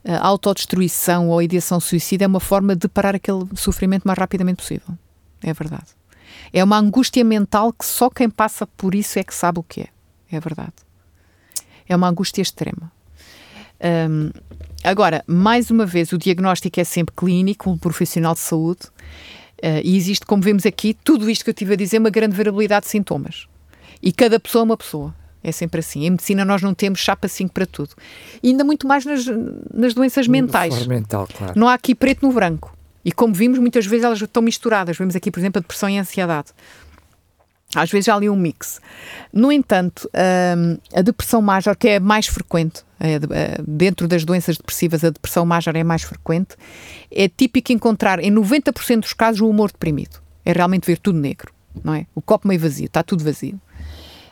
[0.05, 4.57] a autodestruição ou ideação suicida é uma forma de parar aquele sofrimento o mais rapidamente
[4.57, 4.97] possível.
[5.43, 5.87] É verdade.
[6.53, 9.83] É uma angústia mental que só quem passa por isso é que sabe o que
[9.83, 9.89] é.
[10.31, 10.73] É verdade.
[11.89, 12.93] É uma angústia extrema.
[13.81, 14.31] Um,
[14.83, 18.87] agora, mais uma vez, o diagnóstico é sempre clínico, um profissional de saúde,
[19.63, 22.37] uh, e existe, como vemos aqui, tudo isto que eu tive a dizer, uma grande
[22.37, 23.47] variabilidade de sintomas.
[24.03, 25.15] E cada pessoa é uma pessoa.
[25.45, 26.07] É sempre assim.
[26.07, 27.91] Em medicina nós não temos chapa 5 para tudo.
[28.43, 29.27] E ainda muito mais nas,
[29.73, 30.87] nas doenças mentais.
[30.87, 31.53] Mental, claro.
[31.55, 32.75] Não há aqui preto no branco.
[33.05, 34.97] E como vimos, muitas vezes elas estão misturadas.
[34.97, 36.49] Vemos aqui, por exemplo, a depressão e a ansiedade.
[37.75, 38.81] Às vezes há ali um mix.
[39.33, 40.09] No entanto,
[40.57, 43.19] hum, a depressão major, que é mais frequente, é,
[43.67, 46.57] dentro das doenças depressivas, a depressão major é mais frequente,
[47.11, 50.23] é típico encontrar em 90% dos casos o humor deprimido.
[50.45, 51.53] É realmente ver tudo negro,
[51.83, 52.07] não é?
[52.15, 53.61] O copo meio vazio, está tudo vazio.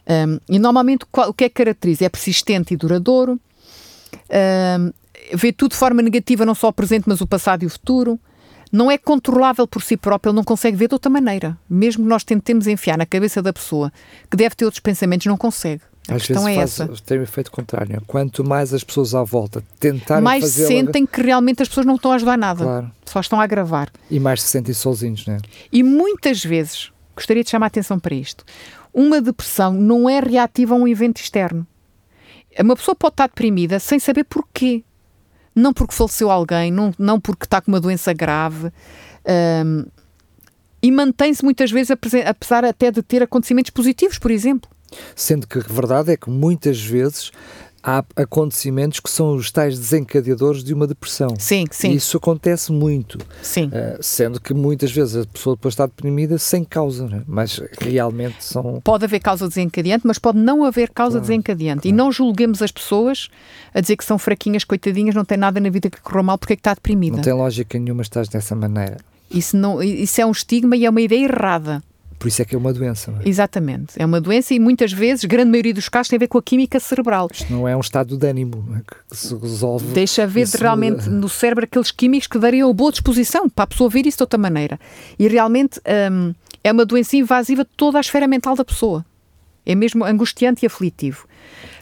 [0.09, 2.05] Um, e normalmente o que é que caracteriza?
[2.05, 3.39] É persistente e duradouro,
[4.31, 4.93] um,
[5.35, 8.19] vê tudo de forma negativa, não só o presente, mas o passado e o futuro.
[8.71, 11.59] Não é controlável por si próprio, ele não consegue ver de outra maneira.
[11.69, 13.93] Mesmo que nós tentemos enfiar na cabeça da pessoa
[14.31, 15.83] que deve ter outros pensamentos, não consegue.
[16.09, 17.05] A Às questão vezes é faz, essa.
[17.05, 18.03] tem o efeito contrário.
[18.07, 22.13] Quanto mais as pessoas à volta tentarem mais sentem que realmente as pessoas não estão
[22.13, 22.65] a ajudar nada.
[22.65, 22.91] Claro.
[23.05, 23.91] Só estão a agravar.
[24.11, 25.39] E mais se sentem sozinhos, não é?
[25.71, 28.43] E muitas vezes, gostaria de chamar a atenção para isto,
[28.93, 31.67] uma depressão não é reativa a um evento externo.
[32.59, 34.85] Uma pessoa pode estar deprimida sem saber porquê.
[35.55, 38.71] Não porque faleceu alguém, não, não porque está com uma doença grave.
[39.65, 39.85] Um,
[40.83, 44.69] e mantém-se muitas vezes, apesar até de ter acontecimentos positivos, por exemplo.
[45.15, 47.31] Sendo que a verdade é que muitas vezes
[47.83, 51.35] há acontecimentos que são os tais desencadeadores de uma depressão.
[51.39, 51.91] Sim, sim.
[51.91, 53.19] E isso acontece muito.
[53.43, 53.67] Sim.
[53.67, 57.23] Uh, sendo que muitas vezes a pessoa depois está deprimida sem causa, né?
[57.27, 58.81] mas realmente são.
[58.85, 61.83] Pode haver causa desencadeante, mas pode não haver causa claro, desencadeante.
[61.83, 61.95] Claro.
[61.95, 63.29] E não julguemos as pessoas
[63.75, 66.53] a dizer que são fraquinhas, coitadinhas, não tem nada na vida que correu mal porque
[66.53, 67.17] é que está deprimida.
[67.17, 68.99] Não tem lógica nenhuma estás dessa maneira.
[69.31, 71.83] Isso, não, isso é um estigma e é uma ideia errada.
[72.23, 73.29] Por isso é que é uma doença, não é?
[73.29, 73.95] Exatamente.
[73.97, 76.43] É uma doença e muitas vezes, grande maioria dos casos, tem a ver com a
[76.43, 77.29] química cerebral.
[77.33, 78.79] Isto não é um estado de ânimo é?
[78.79, 79.87] que se resolve.
[79.87, 83.91] Deixa ver realmente no cérebro aqueles químicos que dariam a boa disposição para a pessoa
[83.91, 84.79] ver isso de outra maneira.
[85.19, 85.81] E realmente
[86.13, 86.33] hum,
[86.63, 89.05] é uma doença invasiva de toda a esfera mental da pessoa.
[89.67, 91.27] É mesmo angustiante e aflitivo.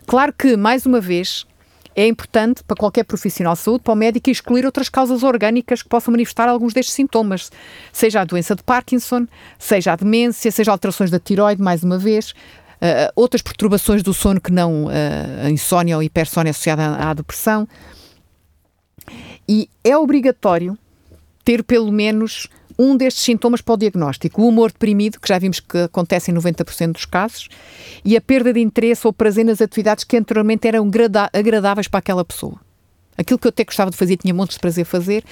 [0.07, 1.47] Claro que, mais uma vez,
[1.95, 5.89] é importante para qualquer profissional de saúde, para o médico, excluir outras causas orgânicas que
[5.89, 7.51] possam manifestar alguns destes sintomas,
[7.93, 9.27] seja a doença de Parkinson,
[9.59, 14.41] seja a demência, seja alterações da tiroide, mais uma vez, uh, outras perturbações do sono
[14.41, 14.91] que não uh,
[15.45, 17.69] a insónia ou hipersónia associada à, à depressão.
[19.49, 20.79] E é obrigatório
[21.45, 22.49] ter pelo menos
[22.83, 24.43] um destes sintomas para o diagnóstico.
[24.43, 27.49] O humor deprimido, que já vimos que acontece em 90% dos casos,
[28.05, 30.91] e a perda de interesse ou prazer nas atividades que anteriormente eram
[31.33, 32.59] agradáveis para aquela pessoa.
[33.19, 35.25] Aquilo que eu até gostava de fazer, tinha montes de prazer fazer,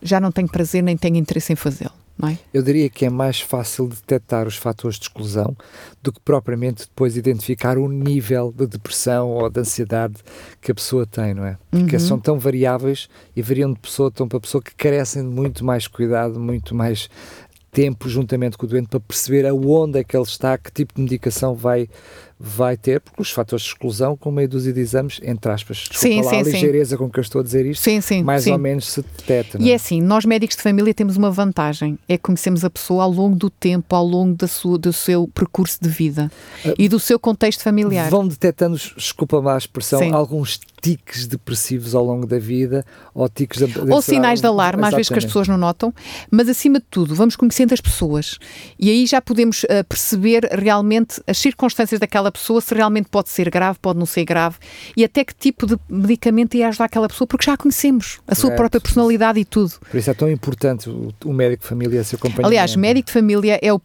[0.00, 2.38] já não tenho prazer nem tenho interesse em fazê-lo não é?
[2.52, 5.56] Eu diria que é mais fácil detectar os fatores de exclusão
[6.02, 10.16] do que propriamente depois identificar o nível de depressão ou de ansiedade
[10.60, 11.56] que a pessoa tem, não é?
[11.70, 12.00] Porque uhum.
[12.00, 15.86] são tão variáveis e variam de pessoa tão para pessoa que carecem de muito mais
[15.86, 17.08] cuidado, muito mais
[17.70, 21.02] tempo juntamente com o doente para perceber aonde é que ele está, que tipo de
[21.02, 21.88] medicação vai
[22.40, 25.98] vai ter, porque os fatores de exclusão, com meio dúzia de exames, entre aspas, desculpa
[26.00, 26.96] sim, lá sim, a ligeireza sim.
[26.96, 29.58] com que eu estou a dizer isto, sim, sim, mais ou menos se detecta.
[29.60, 29.72] E é?
[29.72, 33.10] é assim, nós médicos de família temos uma vantagem, é que conhecemos a pessoa ao
[33.10, 36.30] longo do tempo, ao longo da sua, do seu percurso de vida
[36.64, 38.08] uh, e do seu contexto familiar.
[38.08, 43.58] Vão detectando, desculpa lá a expressão, alguns tiques depressivos ao longo da vida ou tiques
[43.58, 45.92] de, ou sinais de alarme, às vezes que as pessoas não notam,
[46.30, 48.38] mas acima de tudo, vamos conhecendo as pessoas
[48.78, 53.30] e aí já podemos uh, perceber realmente as circunstâncias daquela daquela pessoa, se realmente pode
[53.30, 54.56] ser grave, pode não ser grave,
[54.96, 58.34] e até que tipo de medicamento ia ajudar aquela pessoa, porque já a conhecemos, a
[58.34, 59.72] sua própria personalidade e tudo.
[59.90, 62.46] Por isso é tão importante o, o médico de família ser acompanhado.
[62.46, 63.80] Aliás, médico de família é o,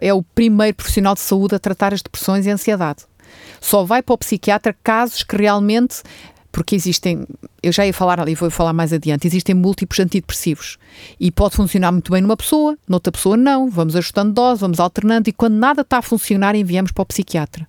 [0.00, 3.04] é o primeiro profissional de saúde a tratar as depressões e a ansiedade.
[3.60, 6.02] Só vai para o psiquiatra casos que realmente
[6.56, 7.26] porque existem,
[7.62, 10.78] eu já ia falar ali, vou falar mais adiante, existem múltiplos antidepressivos
[11.20, 15.28] e pode funcionar muito bem numa pessoa, noutra pessoa não, vamos ajustando dose, vamos alternando
[15.28, 17.68] e quando nada está a funcionar enviamos para o psiquiatra.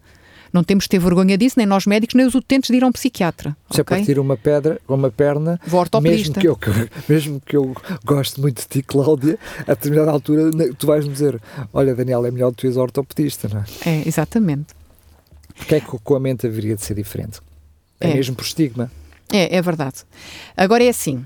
[0.51, 2.87] Não temos de ter vergonha disso, nem nós médicos, nem os utentes de ir a
[2.87, 3.55] um psiquiatra.
[3.71, 3.97] Se okay?
[3.97, 5.59] é partir uma pedra uma perna,
[6.01, 6.57] mesmo que, eu,
[7.07, 11.41] mesmo que eu goste muito de ti, Cláudia, a determinada altura tu vais-me dizer:
[11.73, 13.65] Olha, Daniel, é melhor que tu és ortopedista, não é?
[13.89, 14.75] É, exatamente.
[15.55, 17.39] Porque é que com a mente haveria de ser diferente?
[17.99, 18.91] É, é mesmo por estigma.
[19.31, 20.03] É, é verdade.
[20.55, 21.25] Agora é assim.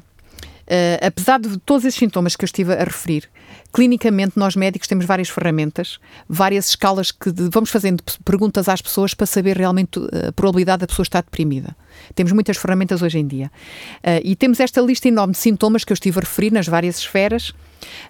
[0.71, 3.29] Uh, apesar de todos esses sintomas que eu estive a referir,
[3.73, 9.13] clinicamente nós médicos temos várias ferramentas, várias escalas que de, vamos fazendo perguntas às pessoas
[9.13, 11.75] para saber realmente eh, a probabilidade da pessoa estar deprimida.
[12.15, 13.51] Temos muitas ferramentas hoje em dia.
[13.97, 16.99] Uh, e temos esta lista enorme de sintomas que eu estive a referir nas várias
[16.99, 17.53] esferas,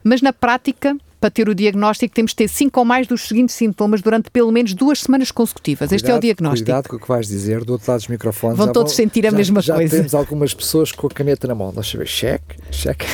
[0.04, 3.53] mas na prática para ter o diagnóstico, temos de ter cinco ou mais dos seguintes
[3.55, 5.88] sintomas durante pelo menos duas semanas consecutivas.
[5.88, 6.65] Cuidado, este é o diagnóstico.
[6.65, 8.57] Cuidado com o que vais dizer, do outro lado dos microfones.
[8.57, 9.91] Vão todos vão, sentir a já, mesma já coisa.
[9.91, 11.71] Já temos algumas pessoas com a caneta na mão.
[11.75, 13.05] Eu ver, cheque, cheque.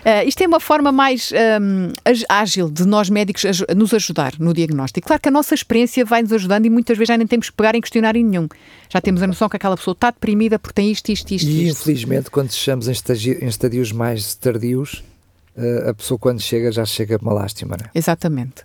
[0.00, 1.92] Uh, isto é uma forma mais um,
[2.26, 3.44] ágil de nós médicos
[3.76, 5.08] nos ajudar no diagnóstico.
[5.08, 7.56] Claro que a nossa experiência vai nos ajudando e muitas vezes já nem temos que
[7.56, 8.48] pegar em questionário nenhum.
[8.88, 11.46] Já temos a noção que aquela pessoa está deprimida porque tem isto, isto, isto.
[11.46, 11.82] E isto.
[11.82, 12.94] infelizmente, quando chegamos em,
[13.42, 15.04] em estadios mais tardios,
[15.88, 17.90] a pessoa quando chega já chega uma lástima, não é?
[17.94, 18.64] Exatamente.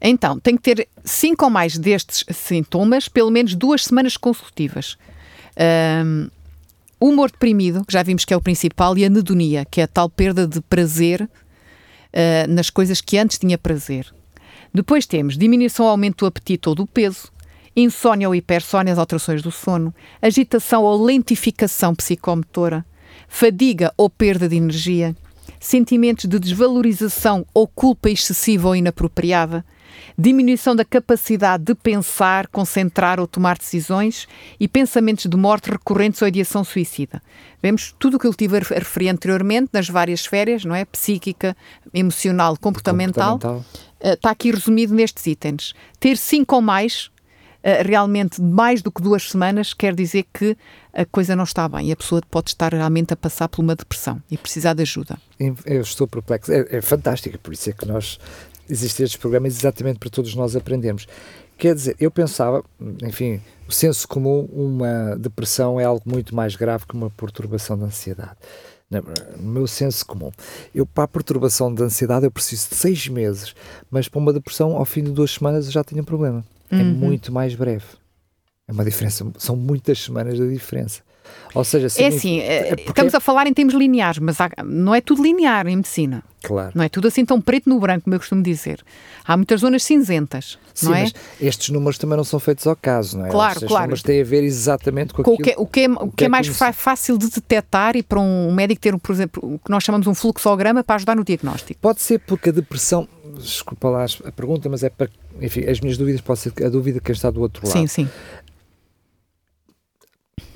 [0.00, 4.96] Então, tem que ter cinco ou mais destes sintomas, pelo menos duas semanas consecutivas.
[6.04, 6.28] Um,
[7.00, 10.08] humor deprimido, que já vimos que é o principal, e anedonia, que é a tal
[10.08, 11.28] perda de prazer uh,
[12.48, 14.12] nas coisas que antes tinha prazer.
[14.72, 17.32] Depois temos diminuição ou aumento do apetite ou do peso,
[17.74, 22.84] insónia ou hipersónia, as alterações do sono, agitação ou lentificação psicomotora,
[23.28, 25.14] fadiga ou perda de energia,
[25.60, 29.64] sentimentos de desvalorização ou culpa excessiva ou inapropriada,
[30.18, 34.26] diminuição da capacidade de pensar, concentrar ou tomar decisões
[34.58, 37.22] e pensamentos de morte recorrentes ou ideação suicida.
[37.62, 40.84] Vemos tudo o que eu tive a referir anteriormente nas várias esferas, não é?
[40.84, 41.56] Psíquica,
[41.92, 43.38] emocional, comportamental.
[43.38, 43.64] comportamental.
[44.00, 45.74] Está aqui resumido nestes itens.
[45.98, 47.10] Ter cinco ou mais
[47.84, 50.56] realmente mais do que duas semanas quer dizer que
[50.92, 53.74] a coisa não está bem e a pessoa pode estar realmente a passar por uma
[53.74, 55.18] depressão e precisar de ajuda.
[55.64, 56.52] Eu estou perplexo.
[56.52, 58.18] É, é fantástico, por isso é que nós
[58.70, 61.06] existem estes programas exatamente para todos nós aprendermos.
[61.58, 62.62] Quer dizer, eu pensava,
[63.02, 67.84] enfim, o senso comum, uma depressão é algo muito mais grave que uma perturbação de
[67.84, 68.36] ansiedade.
[68.88, 70.30] No meu senso comum.
[70.72, 73.54] Eu, para a perturbação de ansiedade, eu preciso de seis meses,
[73.90, 76.44] mas para uma depressão, ao fim de duas semanas, eu já tenho um problema.
[76.70, 76.80] É uhum.
[76.80, 77.86] É muito mais breve.
[78.68, 81.02] É uma diferença, são muitas semanas de diferença.
[81.54, 82.90] Ou seja, é assim, é porque...
[82.90, 86.22] estamos a falar em termos lineares, mas há, não é tudo linear em medicina.
[86.42, 86.72] Claro.
[86.74, 88.84] Não é tudo assim tão preto no branco, como eu costumo dizer.
[89.24, 90.58] Há muitas zonas cinzentas.
[90.74, 91.02] Sim, não é?
[91.02, 93.30] mas estes números também não são feitos ao caso, não é?
[93.30, 93.84] Claro, estes claro.
[93.84, 96.26] números têm a ver exatamente com, com o que, o que é, o que é,
[96.26, 99.82] é mais fácil de detectar e para um médico ter, por exemplo, o que nós
[99.82, 101.80] chamamos um fluxograma para ajudar no diagnóstico.
[101.80, 103.08] Pode ser porque a depressão,
[103.38, 105.08] desculpa lá a pergunta, mas é para,
[105.40, 107.72] enfim, as minhas dúvidas, pode ser a dúvida que está do outro lado.
[107.72, 108.08] Sim, sim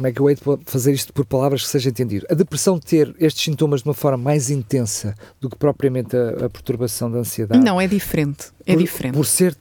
[0.00, 2.26] como é que eu hei de fazer isto por palavras que seja entendido?
[2.30, 6.48] A depressão ter estes sintomas de uma forma mais intensa do que propriamente a, a
[6.48, 7.62] perturbação da ansiedade.
[7.62, 8.46] Não, é diferente.
[8.64, 9.14] É por, diferente.
[9.14, 9.54] Por ser,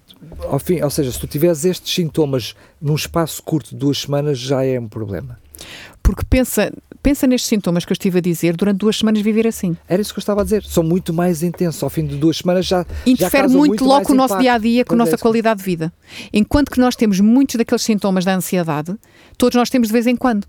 [0.47, 4.39] ao fim, ou seja, se tu tiveres estes sintomas num espaço curto de duas semanas,
[4.39, 5.37] já é um problema.
[6.01, 9.75] Porque pensa, pensa nestes sintomas que eu estive a dizer durante duas semanas viver assim.
[9.87, 10.63] Era isso que eu estava a dizer.
[10.63, 11.81] São muito mais intensos.
[11.81, 12.85] Ao fim de duas semanas já.
[13.05, 15.17] Interfere já muito, muito logo com o nosso dia a dia, com a nossa é,
[15.17, 15.91] qualidade de vida.
[16.33, 18.95] Enquanto que nós temos muitos daqueles sintomas da ansiedade,
[19.37, 20.47] todos nós temos de vez em quando.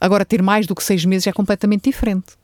[0.00, 2.36] Agora, ter mais do que seis meses é completamente diferente.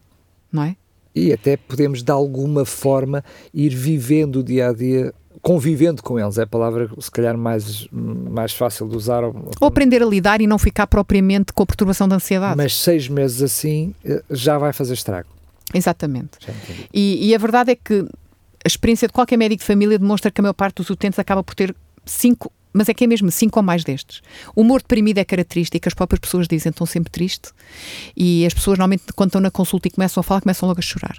[0.52, 0.76] Não é?
[1.14, 6.38] E até podemos, de alguma forma, ir vivendo o dia a dia, convivendo com eles.
[6.38, 9.24] É a palavra, se calhar, mais, mais fácil de usar.
[9.24, 9.34] Ou
[9.66, 12.56] aprender a lidar e não ficar propriamente com a perturbação da ansiedade.
[12.56, 15.28] Mas seis meses assim eh, já vai fazer estrago.
[15.72, 16.38] Exatamente.
[16.92, 18.06] E, e a verdade é que
[18.64, 21.42] a experiência de qualquer médico de família demonstra que a maior parte dos utentes acaba
[21.42, 21.74] por ter
[22.06, 24.22] cinco, mas é que é mesmo cinco ou mais destes.
[24.54, 27.52] O humor deprimido é característico, as próprias pessoas dizem estão sempre tristes
[28.16, 30.82] e as pessoas normalmente quando estão na consulta e começam a falar, começam logo a
[30.82, 31.18] chorar.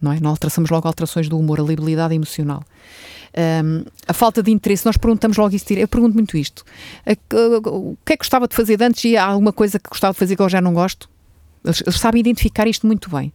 [0.00, 0.20] Não é?
[0.20, 2.62] Nós traçamos logo alterações do humor, a labilidade emocional.
[3.36, 6.64] Um, a falta de interesse, nós perguntamos logo isso, eu pergunto muito isto.
[7.66, 10.12] O que é que gostava de fazer de antes e há alguma coisa que gostava
[10.12, 11.08] de fazer que eu já não gosto?
[11.64, 13.32] Eles, eles sabem identificar isto muito bem.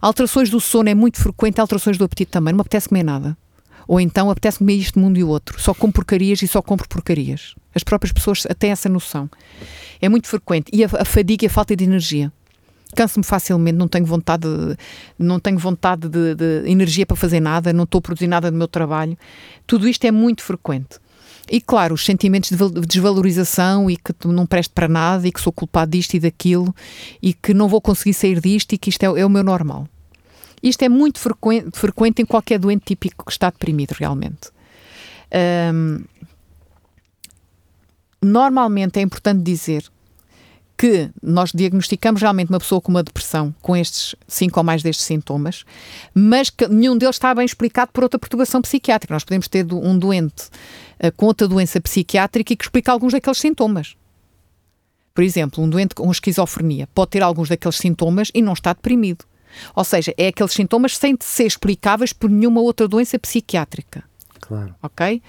[0.00, 2.52] Alterações do sono é muito frequente, alterações do apetite também.
[2.52, 3.36] Não me apetece comer nada.
[3.86, 5.60] Ou então apetece comer isto mundo e o outro.
[5.60, 7.54] Só como porcarias e só compro porcarias.
[7.74, 9.28] As próprias pessoas têm essa noção.
[10.00, 10.70] É muito frequente.
[10.72, 12.32] E a, a fadiga e a falta de energia.
[12.94, 14.76] Canso-me facilmente, não tenho vontade, de,
[15.18, 18.56] não tenho vontade de, de energia para fazer nada, não estou a produzir nada do
[18.56, 19.18] meu trabalho.
[19.66, 20.98] Tudo isto é muito frequente.
[21.50, 25.32] E claro, os sentimentos de val- de desvalorização e que não presto para nada e
[25.32, 26.74] que sou culpado disto e daquilo
[27.22, 29.86] e que não vou conseguir sair disto e que isto é, é o meu normal.
[30.62, 34.50] Isto é muito frequente, frequente em qualquer doente típico que está deprimido, realmente.
[35.30, 36.04] Ahm,
[38.22, 39.84] normalmente é importante dizer
[40.76, 45.06] que nós diagnosticamos realmente uma pessoa com uma depressão, com estes cinco ou mais destes
[45.06, 45.64] sintomas,
[46.14, 49.14] mas que nenhum deles está bem explicado por outra perturbação psiquiátrica.
[49.14, 50.50] Nós podemos ter um doente
[50.98, 53.96] eh, com outra doença psiquiátrica e que explica alguns daqueles sintomas.
[55.14, 59.24] Por exemplo, um doente com esquizofrenia pode ter alguns daqueles sintomas e não está deprimido.
[59.74, 64.04] Ou seja, é aqueles sintomas sem ser explicáveis por nenhuma outra doença psiquiátrica
[64.46, 64.74] Claro.
[64.80, 65.20] ok?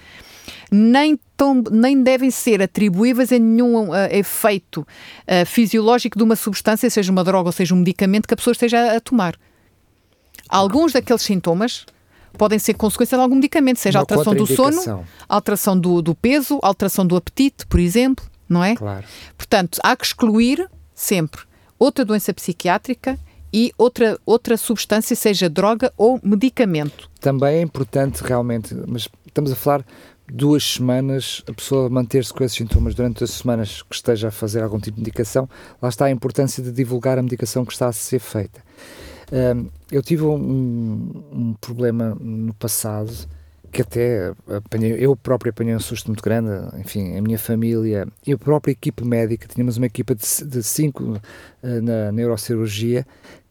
[0.72, 4.86] Nem, tão, nem devem ser atribuíveis a nenhum ah, efeito
[5.28, 8.52] ah, fisiológico de uma substância, seja uma droga ou seja um medicamento que a pessoa
[8.52, 9.36] esteja a tomar.
[10.48, 11.86] Alguns daqueles sintomas
[12.38, 16.60] podem ser consequência de algum medicamento, seja Uma alteração do sono, alteração do, do peso,
[16.62, 18.76] alteração do apetite, por exemplo, não é?
[18.76, 19.06] Claro.
[19.36, 21.42] Portanto, há que excluir sempre
[21.80, 23.20] outra doença psiquiátrica
[23.58, 27.10] e outra, outra substância, seja droga ou medicamento.
[27.20, 29.84] Também é importante realmente, mas estamos a falar
[30.32, 34.62] duas semanas, a pessoa manter-se com esses sintomas durante as semanas que esteja a fazer
[34.62, 35.50] algum tipo de medicação,
[35.82, 38.62] lá está a importância de divulgar a medicação que está a ser feita.
[39.32, 43.12] Hum, eu tive um, um problema no passado
[43.72, 48.32] que até apanhei, eu próprio apanhei um susto muito grande, enfim, a minha família e
[48.32, 51.20] a própria equipe médica, tínhamos uma equipa de, de cinco
[51.62, 53.06] eh, na neurocirurgia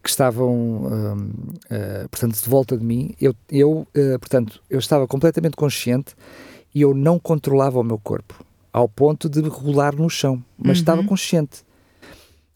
[0.07, 1.31] que estavam, hum,
[1.69, 3.13] eh, portanto, de volta de mim.
[3.21, 6.15] Eu, eu eh, portanto, eu estava completamente consciente
[6.73, 11.03] e eu não controlava o meu corpo, ao ponto de rolar no chão, mas estava
[11.03, 11.65] consciente.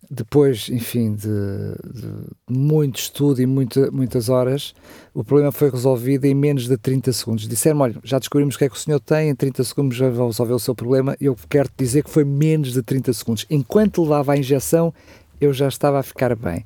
[0.09, 2.13] Depois, enfim, de, de
[2.49, 4.73] muito estudo e muita, muitas horas,
[5.13, 7.49] o problema foi resolvido em menos de 30 segundos.
[7.49, 10.09] Disseram olha, já descobrimos o que é que o senhor tem, em 30 segundos já
[10.09, 11.17] vai resolver o seu problema.
[11.21, 13.47] Eu quero te dizer que foi menos de 30 segundos.
[13.51, 14.95] Enquanto levava a injeção,
[15.41, 16.65] eu já estava a ficar bem.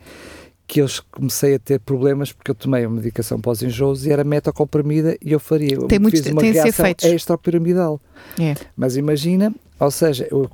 [0.67, 4.11] Que eu comecei a ter problemas porque eu tomei uma medicação para os enjoos e
[4.11, 5.79] era metocomprimida e eu faria.
[5.87, 8.01] Tem muitos- fiz uma tem reação extrapiramidal.
[8.41, 8.55] É.
[8.77, 10.49] Mas imagina, ou seja, eu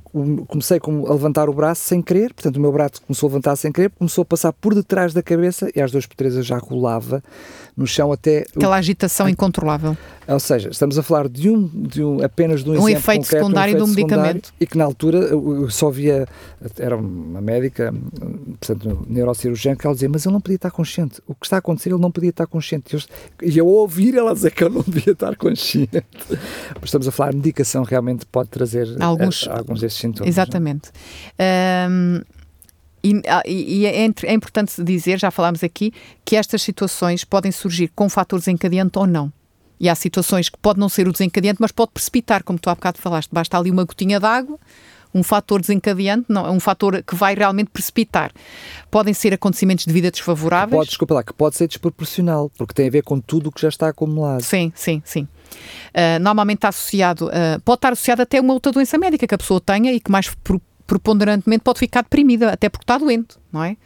[0.47, 3.55] comecei com- a levantar o braço sem querer, portanto o meu braço começou a levantar
[3.55, 6.43] sem querer, começou a passar por detrás da cabeça e às duas por três eu
[6.43, 7.23] já rolava
[7.77, 8.45] no chão até...
[8.55, 9.95] Aquela agitação incontrolável.
[10.27, 13.21] Ou seja, estamos a falar de um, de um apenas de um, Um exemplo efeito
[13.23, 14.53] concreto, secundário de um secundário, medicamento.
[14.59, 16.27] E que na altura eu só via,
[16.77, 17.93] era uma médica,
[18.59, 21.21] portanto, neurocirurgiã, que ela dizia, mas ele não podia estar consciente.
[21.25, 22.93] O que está a acontecer, ele não podia estar consciente.
[22.93, 23.01] Eu-
[23.41, 26.03] E eu ouvir ela dizer que eu não devia estar consciente.
[26.29, 30.27] Mas estamos a falar, a medicação realmente pode trazer Alguns- eh, alguns desses sintomas.
[30.33, 30.89] Exatamente.
[31.37, 32.21] Ahm,
[33.03, 35.93] e, ah, e- e é, é importante dizer, já falámos aqui,
[36.23, 39.31] que estas situações podem surgir com fator desencadeante ou não.
[39.79, 42.75] E há situações que pode não ser o desencadeante, mas pode precipitar, como tu há
[42.75, 43.29] bocado falaste.
[43.31, 44.59] Basta ali uma gotinha de água,
[45.13, 48.31] um fator desencadeante, não, é um fator que vai realmente precipitar.
[48.91, 50.77] Podem ser acontecimentos de vida desfavoráveis.
[50.77, 53.59] Pode, desculpa lá, que pode ser desproporcional, porque tem a ver com tudo o que
[53.61, 54.43] já está acumulado.
[54.43, 55.27] Sim, sim, sim.
[55.51, 59.35] Uh, normalmente está associado, uh, pode estar associado até a uma outra doença médica que
[59.35, 60.31] a pessoa tenha e que mais
[60.87, 63.77] preponderantemente pode ficar deprimida, até porque está doente, não é?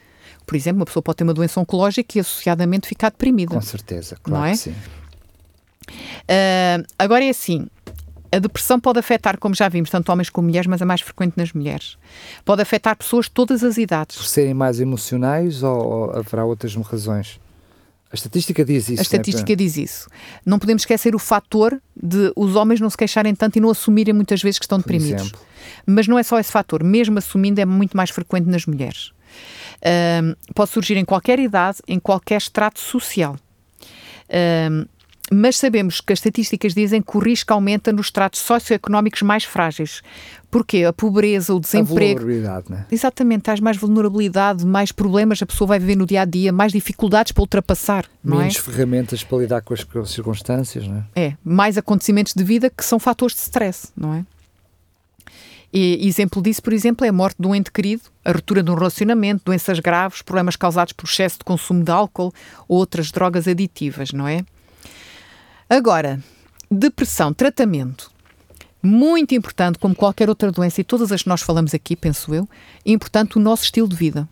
[0.46, 3.54] Por exemplo, uma pessoa pode ter uma doença oncológica e associadamente ficar deprimida.
[3.54, 4.52] Com certeza, claro não é?
[4.52, 4.76] que sim.
[5.90, 7.68] Uh, agora é assim,
[8.32, 11.36] a depressão pode afetar, como já vimos, tanto homens como mulheres, mas é mais frequente
[11.38, 11.98] nas mulheres.
[12.44, 14.18] Pode afetar pessoas de todas as idades.
[14.18, 17.40] Por serem mais emocionais ou, ou haverá outras razões?
[18.16, 19.00] A estatística diz isso.
[19.00, 19.56] A estatística né?
[19.56, 20.10] diz isso.
[20.46, 24.14] Não podemos esquecer o fator de os homens não se queixarem tanto e não assumirem
[24.14, 25.28] muitas vezes que estão Por deprimidos.
[25.28, 25.40] Exemplo.
[25.86, 26.84] Mas não é só esse fator.
[26.84, 29.12] Mesmo assumindo, é muito mais frequente nas mulheres.
[30.24, 33.36] Um, pode surgir em qualquer idade, em qualquer estrato social.
[34.72, 34.86] Um,
[35.32, 40.02] mas sabemos que as estatísticas dizem que o risco aumenta nos estratos socioeconómicos mais frágeis.
[40.52, 40.84] Porquê?
[40.86, 42.20] A pobreza, o desemprego.
[42.20, 42.86] A vulnerabilidade, né?
[42.92, 46.72] Exatamente, traz mais vulnerabilidade, mais problemas a pessoa vai viver no dia a dia, mais
[46.72, 48.06] dificuldades para ultrapassar.
[48.24, 48.60] Menos é?
[48.60, 51.22] ferramentas para lidar com as, circunstâncias, não é?
[51.22, 54.26] É, mais acontecimentos de vida que são fatores de stress, não é?
[55.74, 58.72] E, exemplo disso, por exemplo, é a morte de um ente querido, a ruptura de
[58.72, 62.34] um relacionamento, doenças graves, problemas causados por excesso de consumo de álcool
[62.66, 64.46] ou outras drogas aditivas, não é?
[65.70, 66.20] Agora,
[66.70, 68.12] depressão, tratamento.
[68.84, 72.48] Muito importante, como qualquer outra doença, e todas as que nós falamos aqui, penso eu,
[72.86, 74.30] é importante o nosso estilo de vida.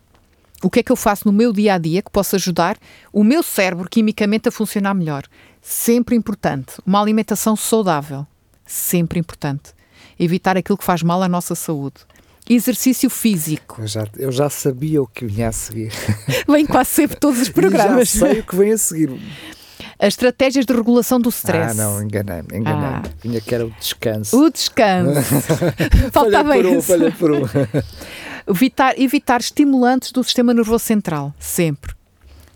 [0.62, 2.78] O que é que eu faço no meu dia a dia que possa ajudar
[3.12, 5.24] o meu cérebro quimicamente a funcionar melhor?
[5.60, 6.74] Sempre importante.
[6.86, 8.24] Uma alimentação saudável.
[8.64, 9.72] Sempre importante.
[10.18, 11.96] Evitar aquilo que faz mal à nossa saúde.
[12.48, 13.80] Exercício físico.
[13.80, 15.92] Eu já, eu já sabia o que vinha a seguir.
[16.46, 18.10] Vem quase sempre todos os programas.
[18.10, 19.10] já sei o que vem a seguir.
[19.98, 21.78] As estratégias de regulação do stress.
[21.78, 23.06] Ah, não, enganei-me, enganei-me.
[23.06, 23.10] Ah.
[23.22, 24.38] Vinha que era o descanso.
[24.38, 25.20] O descanso.
[26.12, 26.88] Faltava por um, isso.
[26.88, 27.42] Falha por um.
[28.48, 31.94] evitar, evitar estimulantes do sistema nervoso central, sempre.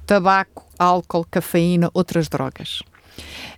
[0.07, 2.81] Tabaco, álcool, cafeína, outras drogas.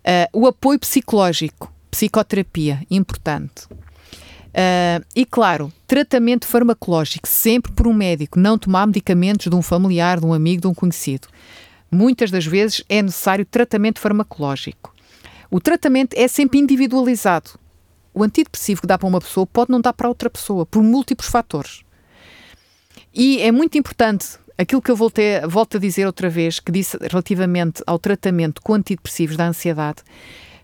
[0.01, 3.67] Uh, o apoio psicológico, psicoterapia, importante.
[4.51, 10.19] Uh, e claro, tratamento farmacológico, sempre por um médico, não tomar medicamentos de um familiar,
[10.19, 11.29] de um amigo, de um conhecido
[11.91, 14.95] muitas das vezes é necessário tratamento farmacológico.
[15.51, 17.51] O tratamento é sempre individualizado.
[18.15, 21.29] O antidepressivo que dá para uma pessoa pode não dar para outra pessoa, por múltiplos
[21.29, 21.83] fatores.
[23.13, 26.97] E é muito importante aquilo que eu voltei, volto a dizer outra vez, que disse
[27.01, 30.03] relativamente ao tratamento com antidepressivos da ansiedade,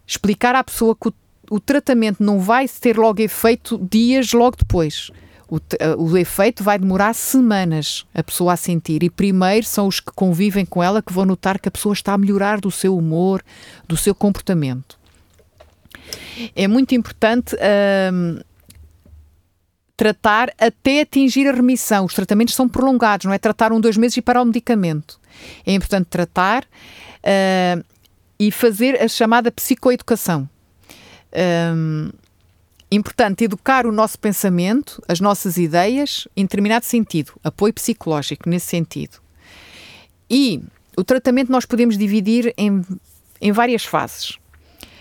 [0.06, 1.14] explicar à pessoa que o,
[1.50, 5.10] o tratamento não vai ter logo efeito dias logo depois
[5.48, 9.02] o, eh, o efeito vai demorar semanas a pessoa a sentir.
[9.02, 12.14] E primeiro são os que convivem com ela que vão notar que a pessoa está
[12.14, 13.42] a melhorar do seu humor,
[13.86, 14.98] do seu comportamento.
[16.54, 17.56] É muito importante
[18.12, 18.40] hum,
[19.96, 22.04] tratar até atingir a remissão.
[22.04, 25.18] Os tratamentos são prolongados, não é tratar um, dois meses e parar o medicamento.
[25.64, 27.84] É importante tratar uh,
[28.38, 30.48] e fazer a chamada psicoeducação.
[31.74, 32.10] Um,
[32.90, 39.18] Importante educar o nosso pensamento, as nossas ideias, em determinado sentido, apoio psicológico nesse sentido.
[40.30, 40.62] E
[40.96, 42.84] o tratamento nós podemos dividir em,
[43.40, 44.38] em várias fases.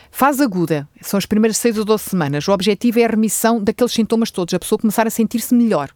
[0.10, 2.48] Fase aguda, são as primeiras 6 ou 12 semanas.
[2.48, 5.92] O objetivo é a remissão daqueles sintomas todos, a pessoa começar a sentir-se melhor.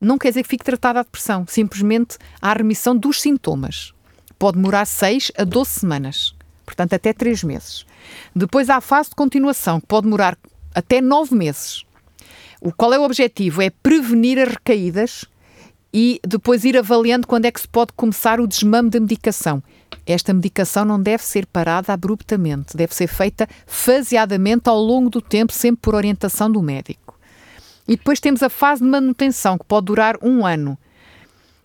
[0.00, 3.92] Não quer dizer que fique tratada a depressão, simplesmente há a remissão dos sintomas.
[4.38, 7.84] Pode demorar 6 a 12 semanas, portanto, até 3 meses.
[8.36, 10.38] Depois há a fase de continuação, que pode demorar
[10.78, 11.84] até nove meses.
[12.60, 13.60] O, qual é o objetivo?
[13.60, 15.24] É prevenir as recaídas
[15.92, 19.60] e depois ir avaliando quando é que se pode começar o desmame da medicação.
[20.06, 25.52] Esta medicação não deve ser parada abruptamente, deve ser feita faseadamente ao longo do tempo,
[25.52, 27.18] sempre por orientação do médico.
[27.86, 30.78] E depois temos a fase de manutenção, que pode durar um ano.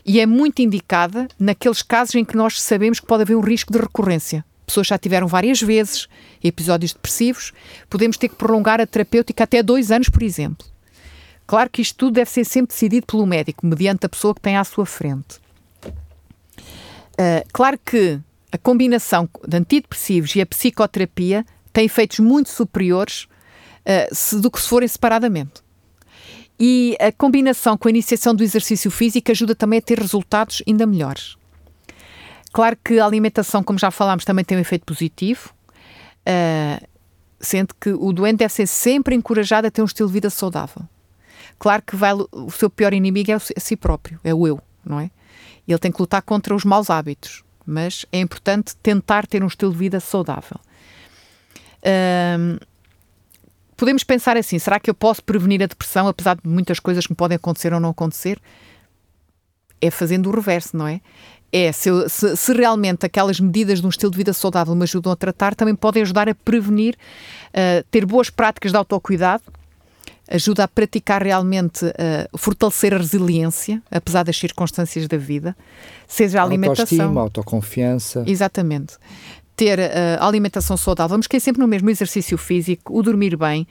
[0.03, 3.72] E é muito indicada naqueles casos em que nós sabemos que pode haver um risco
[3.72, 6.07] de recorrência pessoas já tiveram várias vezes
[6.43, 7.51] episódios depressivos,
[7.89, 10.66] podemos ter que prolongar a terapêutica até dois anos, por exemplo.
[11.45, 14.57] Claro que isto tudo deve ser sempre decidido pelo médico, mediante a pessoa que tem
[14.57, 15.41] à sua frente.
[17.14, 18.20] Uh, claro que
[18.51, 24.61] a combinação de antidepressivos e a psicoterapia tem efeitos muito superiores uh, se, do que
[24.61, 25.61] se forem separadamente.
[26.59, 30.86] E a combinação com a iniciação do exercício físico ajuda também a ter resultados ainda
[30.86, 31.36] melhores.
[32.54, 35.51] Claro que a alimentação, como já falámos, também tem um efeito positivo,
[36.22, 36.88] uh,
[37.39, 40.84] sendo que o doente deve ser sempre encorajado a ter um estilo de vida saudável.
[41.58, 44.99] Claro que vai, o seu pior inimigo é a si próprio, é o eu, não
[44.99, 45.10] é?
[45.68, 49.72] Ele tem que lutar contra os maus hábitos, mas é importante tentar ter um estilo
[49.72, 50.60] de vida saudável.
[53.76, 57.14] Podemos pensar assim: será que eu posso prevenir a depressão, apesar de muitas coisas que
[57.14, 58.39] me podem acontecer ou não acontecer?
[59.82, 61.01] É fazendo o reverso, não é?
[61.54, 65.12] É se, se, se, realmente aquelas medidas de um estilo de vida saudável me ajudam
[65.12, 66.95] a tratar, também podem ajudar a prevenir,
[67.49, 69.43] uh, ter boas práticas de autocuidado,
[70.28, 75.56] ajuda a praticar realmente, uh, fortalecer a resiliência, apesar das circunstâncias da vida,
[76.08, 76.84] seja a alimentação.
[76.84, 78.24] Autoestima, autoconfiança.
[78.26, 78.95] Exatamente.
[79.56, 79.84] Ter uh,
[80.22, 83.68] alimentação saudável, vamos cair sempre no mesmo exercício físico, o dormir bem,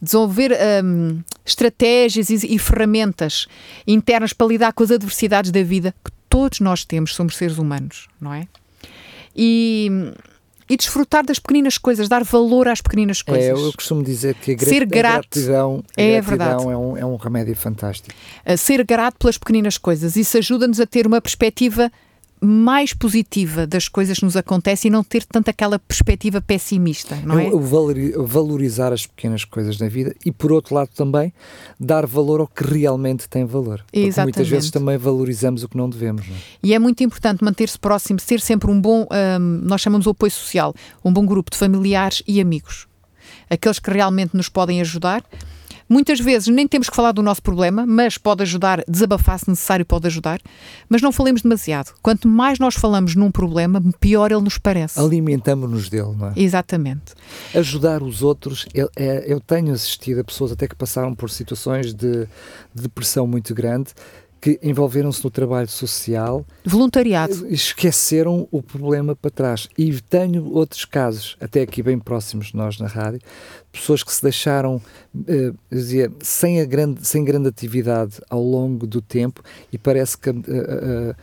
[0.00, 3.46] desenvolver um, estratégias e, e ferramentas
[3.86, 8.08] internas para lidar com as adversidades da vida que todos nós temos, somos seres humanos,
[8.20, 8.46] não é?
[9.34, 9.90] E
[10.68, 13.48] e desfrutar das pequeninas coisas, dar valor às pequenas é, coisas.
[13.48, 17.06] É, eu costumo dizer que a, ser grato, a gratidão, é gratidão é, um, é
[17.06, 18.12] um remédio fantástico.
[18.58, 21.88] ser grato pelas pequenas coisas, isso ajuda-nos a ter uma perspectiva
[22.40, 27.38] mais positiva das coisas que nos acontecem e não ter tanto aquela perspectiva pessimista, não
[27.38, 27.50] é?
[28.24, 31.32] Valorizar as pequenas coisas na vida e, por outro lado, também
[31.80, 33.82] dar valor ao que realmente tem valor.
[33.86, 34.36] Porque Exatamente.
[34.36, 36.26] muitas vezes também valorizamos o que não devemos.
[36.28, 36.38] Não é?
[36.62, 40.30] E é muito importante manter-se próximo, ser sempre um bom, um, nós chamamos o apoio
[40.30, 40.74] social,
[41.04, 42.86] um bom grupo de familiares e amigos.
[43.48, 45.22] Aqueles que realmente nos podem ajudar
[45.88, 49.86] Muitas vezes nem temos que falar do nosso problema, mas pode ajudar, desabafar se necessário,
[49.86, 50.40] pode ajudar.
[50.88, 51.92] Mas não falemos demasiado.
[52.02, 54.98] Quanto mais nós falamos num problema, pior ele nos parece.
[54.98, 56.32] Alimentamos-nos dele, não é?
[56.36, 57.14] Exatamente.
[57.54, 61.94] Ajudar os outros, eu, é, eu tenho assistido a pessoas até que passaram por situações
[61.94, 62.26] de,
[62.74, 63.92] de depressão muito grande
[64.46, 66.46] que envolveram-se no trabalho social.
[66.64, 67.48] Voluntariado.
[67.48, 69.68] Esqueceram o problema para trás.
[69.76, 73.18] E tenho outros casos, até aqui bem próximos de nós na rádio,
[73.72, 79.02] pessoas que se deixaram uh, dizia, sem, a grande, sem grande atividade ao longo do
[79.02, 79.42] tempo
[79.72, 81.16] e parece que uh,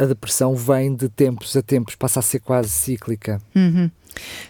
[0.00, 3.38] a depressão vem de tempos a tempos, passa a ser quase cíclica.
[3.54, 3.90] Uhum.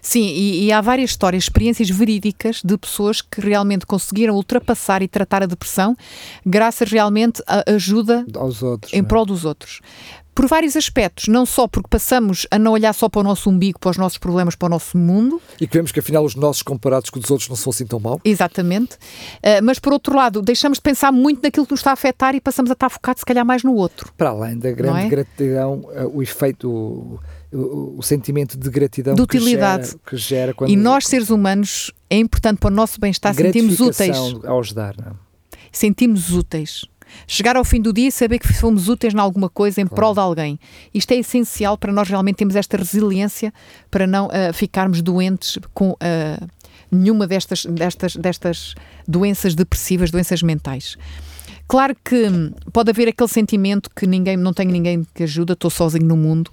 [0.01, 5.09] Sim, e, e, há várias histórias, experiências verídicas de pessoas que realmente conseguiram ultrapassar e
[5.09, 5.97] tratar a depressão
[6.47, 9.03] graças realmente à ajuda aos outros, em é?
[9.03, 9.81] prol dos outros.
[10.35, 13.79] Por vários aspectos, não só porque passamos a não olhar só para o nosso umbigo,
[13.79, 15.41] para os nossos problemas, para o nosso mundo.
[15.61, 18.01] E que vemos que afinal os nossos comparados com os outros não são assim tão
[18.01, 18.21] mal.
[18.25, 18.95] Exatamente.
[18.95, 22.35] Uh, mas por outro lado, deixamos de pensar muito naquilo que nos está a afetar
[22.35, 24.13] e passamos a estar focados se calhar mais no outro.
[24.17, 25.09] Para além da grande é?
[25.09, 26.71] gratidão, uh, o efeito.
[26.71, 27.21] O
[27.53, 29.89] o, o sentimento de gratidão de utilidade.
[29.89, 33.35] Que gera, que gera quando, e nós, seres humanos, é importante para o nosso bem-estar
[33.35, 34.17] sentirmos úteis.
[34.45, 34.95] ao ajudar.
[34.97, 35.13] Não?
[35.13, 35.15] É?
[35.73, 36.85] Sentimos úteis.
[37.27, 39.97] Chegar ao fim do dia e saber que fomos úteis em alguma coisa em claro.
[39.97, 40.61] prol de alguém.
[40.93, 43.53] Isto é essencial para nós realmente termos esta resiliência
[43.91, 46.49] para não uh, ficarmos doentes com uh,
[46.91, 48.75] nenhuma destas, destas, destas
[49.07, 50.97] doenças depressivas, doenças mentais.
[51.71, 52.27] Claro que
[52.73, 56.51] pode haver aquele sentimento que ninguém, não tenho ninguém que ajuda, estou sozinho no mundo,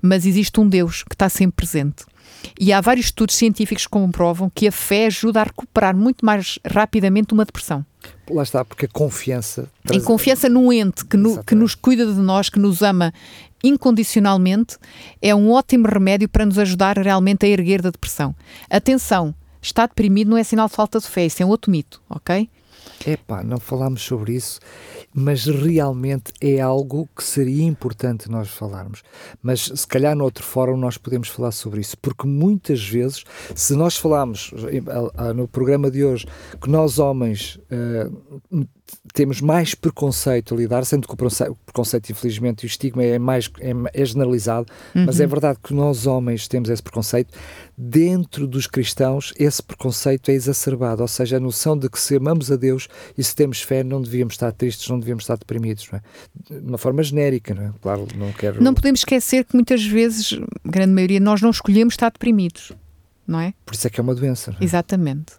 [0.00, 2.04] mas existe um Deus que está sempre presente.
[2.58, 6.58] E há vários estudos científicos que comprovam que a fé ajuda a recuperar muito mais
[6.66, 7.84] rapidamente uma depressão.
[8.30, 9.68] Lá está, porque a confiança.
[9.84, 10.00] Traz...
[10.00, 13.12] Em confiança no ente que, no, que nos cuida de nós, que nos ama
[13.62, 14.78] incondicionalmente,
[15.20, 18.34] é um ótimo remédio para nos ajudar realmente a erguer da depressão.
[18.70, 22.00] Atenção, estar deprimido não é sinal de falta de fé, isso é um outro mito,
[22.08, 22.48] ok?
[23.06, 24.60] Epá, não falámos sobre isso,
[25.12, 29.02] mas realmente é algo que seria importante nós falarmos.
[29.42, 33.24] Mas se calhar no outro fórum nós podemos falar sobre isso, porque muitas vezes,
[33.54, 34.52] se nós falarmos
[35.34, 36.26] no programa de hoje
[36.60, 38.66] que nós homens uh,
[39.12, 43.50] temos mais preconceito a lidar, sendo que o preconceito, infelizmente, e o estigma é mais
[43.60, 45.06] é, é generalizado, uhum.
[45.06, 47.32] mas é verdade que nós homens temos esse preconceito.
[47.76, 52.50] Dentro dos cristãos, esse preconceito é exacerbado, ou seja, a noção de que se amamos
[52.50, 55.98] a Deus e se temos fé, não devíamos estar tristes, não devíamos estar deprimidos, não
[55.98, 56.02] é?
[56.60, 57.72] De uma forma genérica, não é?
[57.80, 58.62] Claro, não quero.
[58.62, 62.72] Não podemos esquecer que muitas vezes, grande maioria, nós não escolhemos estar deprimidos,
[63.26, 63.54] não é?
[63.64, 64.54] Por isso é que é uma doença.
[64.60, 64.64] É?
[64.64, 65.32] Exatamente.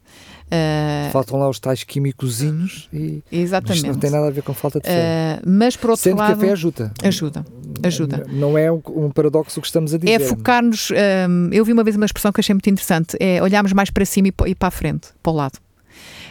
[0.52, 3.88] Uh, Faltam lá os tais químicozinhos e exatamente.
[3.88, 5.40] não tem nada a ver com falta de fé.
[5.42, 6.38] Uh, mas por outro Sendo lado.
[6.38, 6.92] que a fé ajuda.
[7.02, 7.46] Ajuda.
[7.82, 8.26] Ajuda.
[8.30, 10.12] Não é um, um paradoxo que estamos a dizer.
[10.12, 10.90] É focar-nos.
[10.92, 14.04] Um, eu vi uma vez uma expressão que achei muito interessante: é olharmos mais para
[14.04, 15.58] cima e para a frente, para o lado.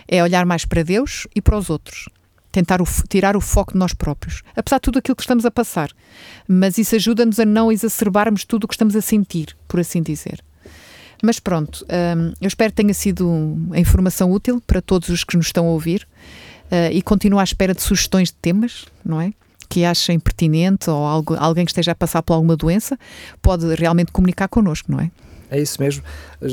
[0.07, 2.09] É olhar mais para Deus e para os outros
[2.53, 5.51] tentar o, tirar o foco de nós próprios, apesar de tudo aquilo que estamos a
[5.51, 5.91] passar.
[6.49, 10.43] Mas isso ajuda-nos a não exacerbarmos tudo o que estamos a sentir, por assim dizer.
[11.23, 15.37] Mas pronto, um, eu espero que tenha sido a informação útil para todos os que
[15.37, 16.07] nos estão a ouvir
[16.67, 19.33] uh, e continuo à espera de sugestões de temas, não é?
[19.69, 22.99] Que achem pertinente ou algo, alguém que esteja a passar por alguma doença
[23.43, 25.11] pode realmente comunicar connosco, não é?
[25.51, 26.05] É isso mesmo.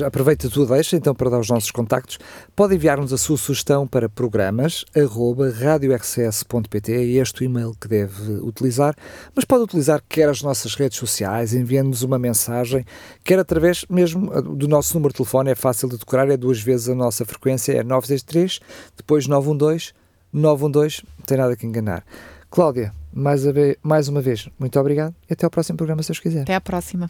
[0.05, 2.17] Aproveita a tua deixa então para dar os nossos contactos.
[2.55, 8.33] Pode enviar-nos a sua sugestão para programas arroba radiorcs.pt é este o e-mail que deve
[8.41, 8.95] utilizar,
[9.35, 12.85] mas pode utilizar quer as nossas redes sociais, enviando-nos uma mensagem,
[13.23, 16.89] quer através mesmo do nosso número de telefone, é fácil de decorar, é duas vezes
[16.89, 18.59] a nossa frequência, é 963,
[18.95, 19.93] depois 912,
[20.33, 22.03] 912, não tem nada que enganar.
[22.49, 26.19] Cláudia, mais, vez, mais uma vez, muito obrigado e até ao próximo programa, se Deus
[26.19, 26.41] quiser.
[26.41, 27.09] Até à próxima.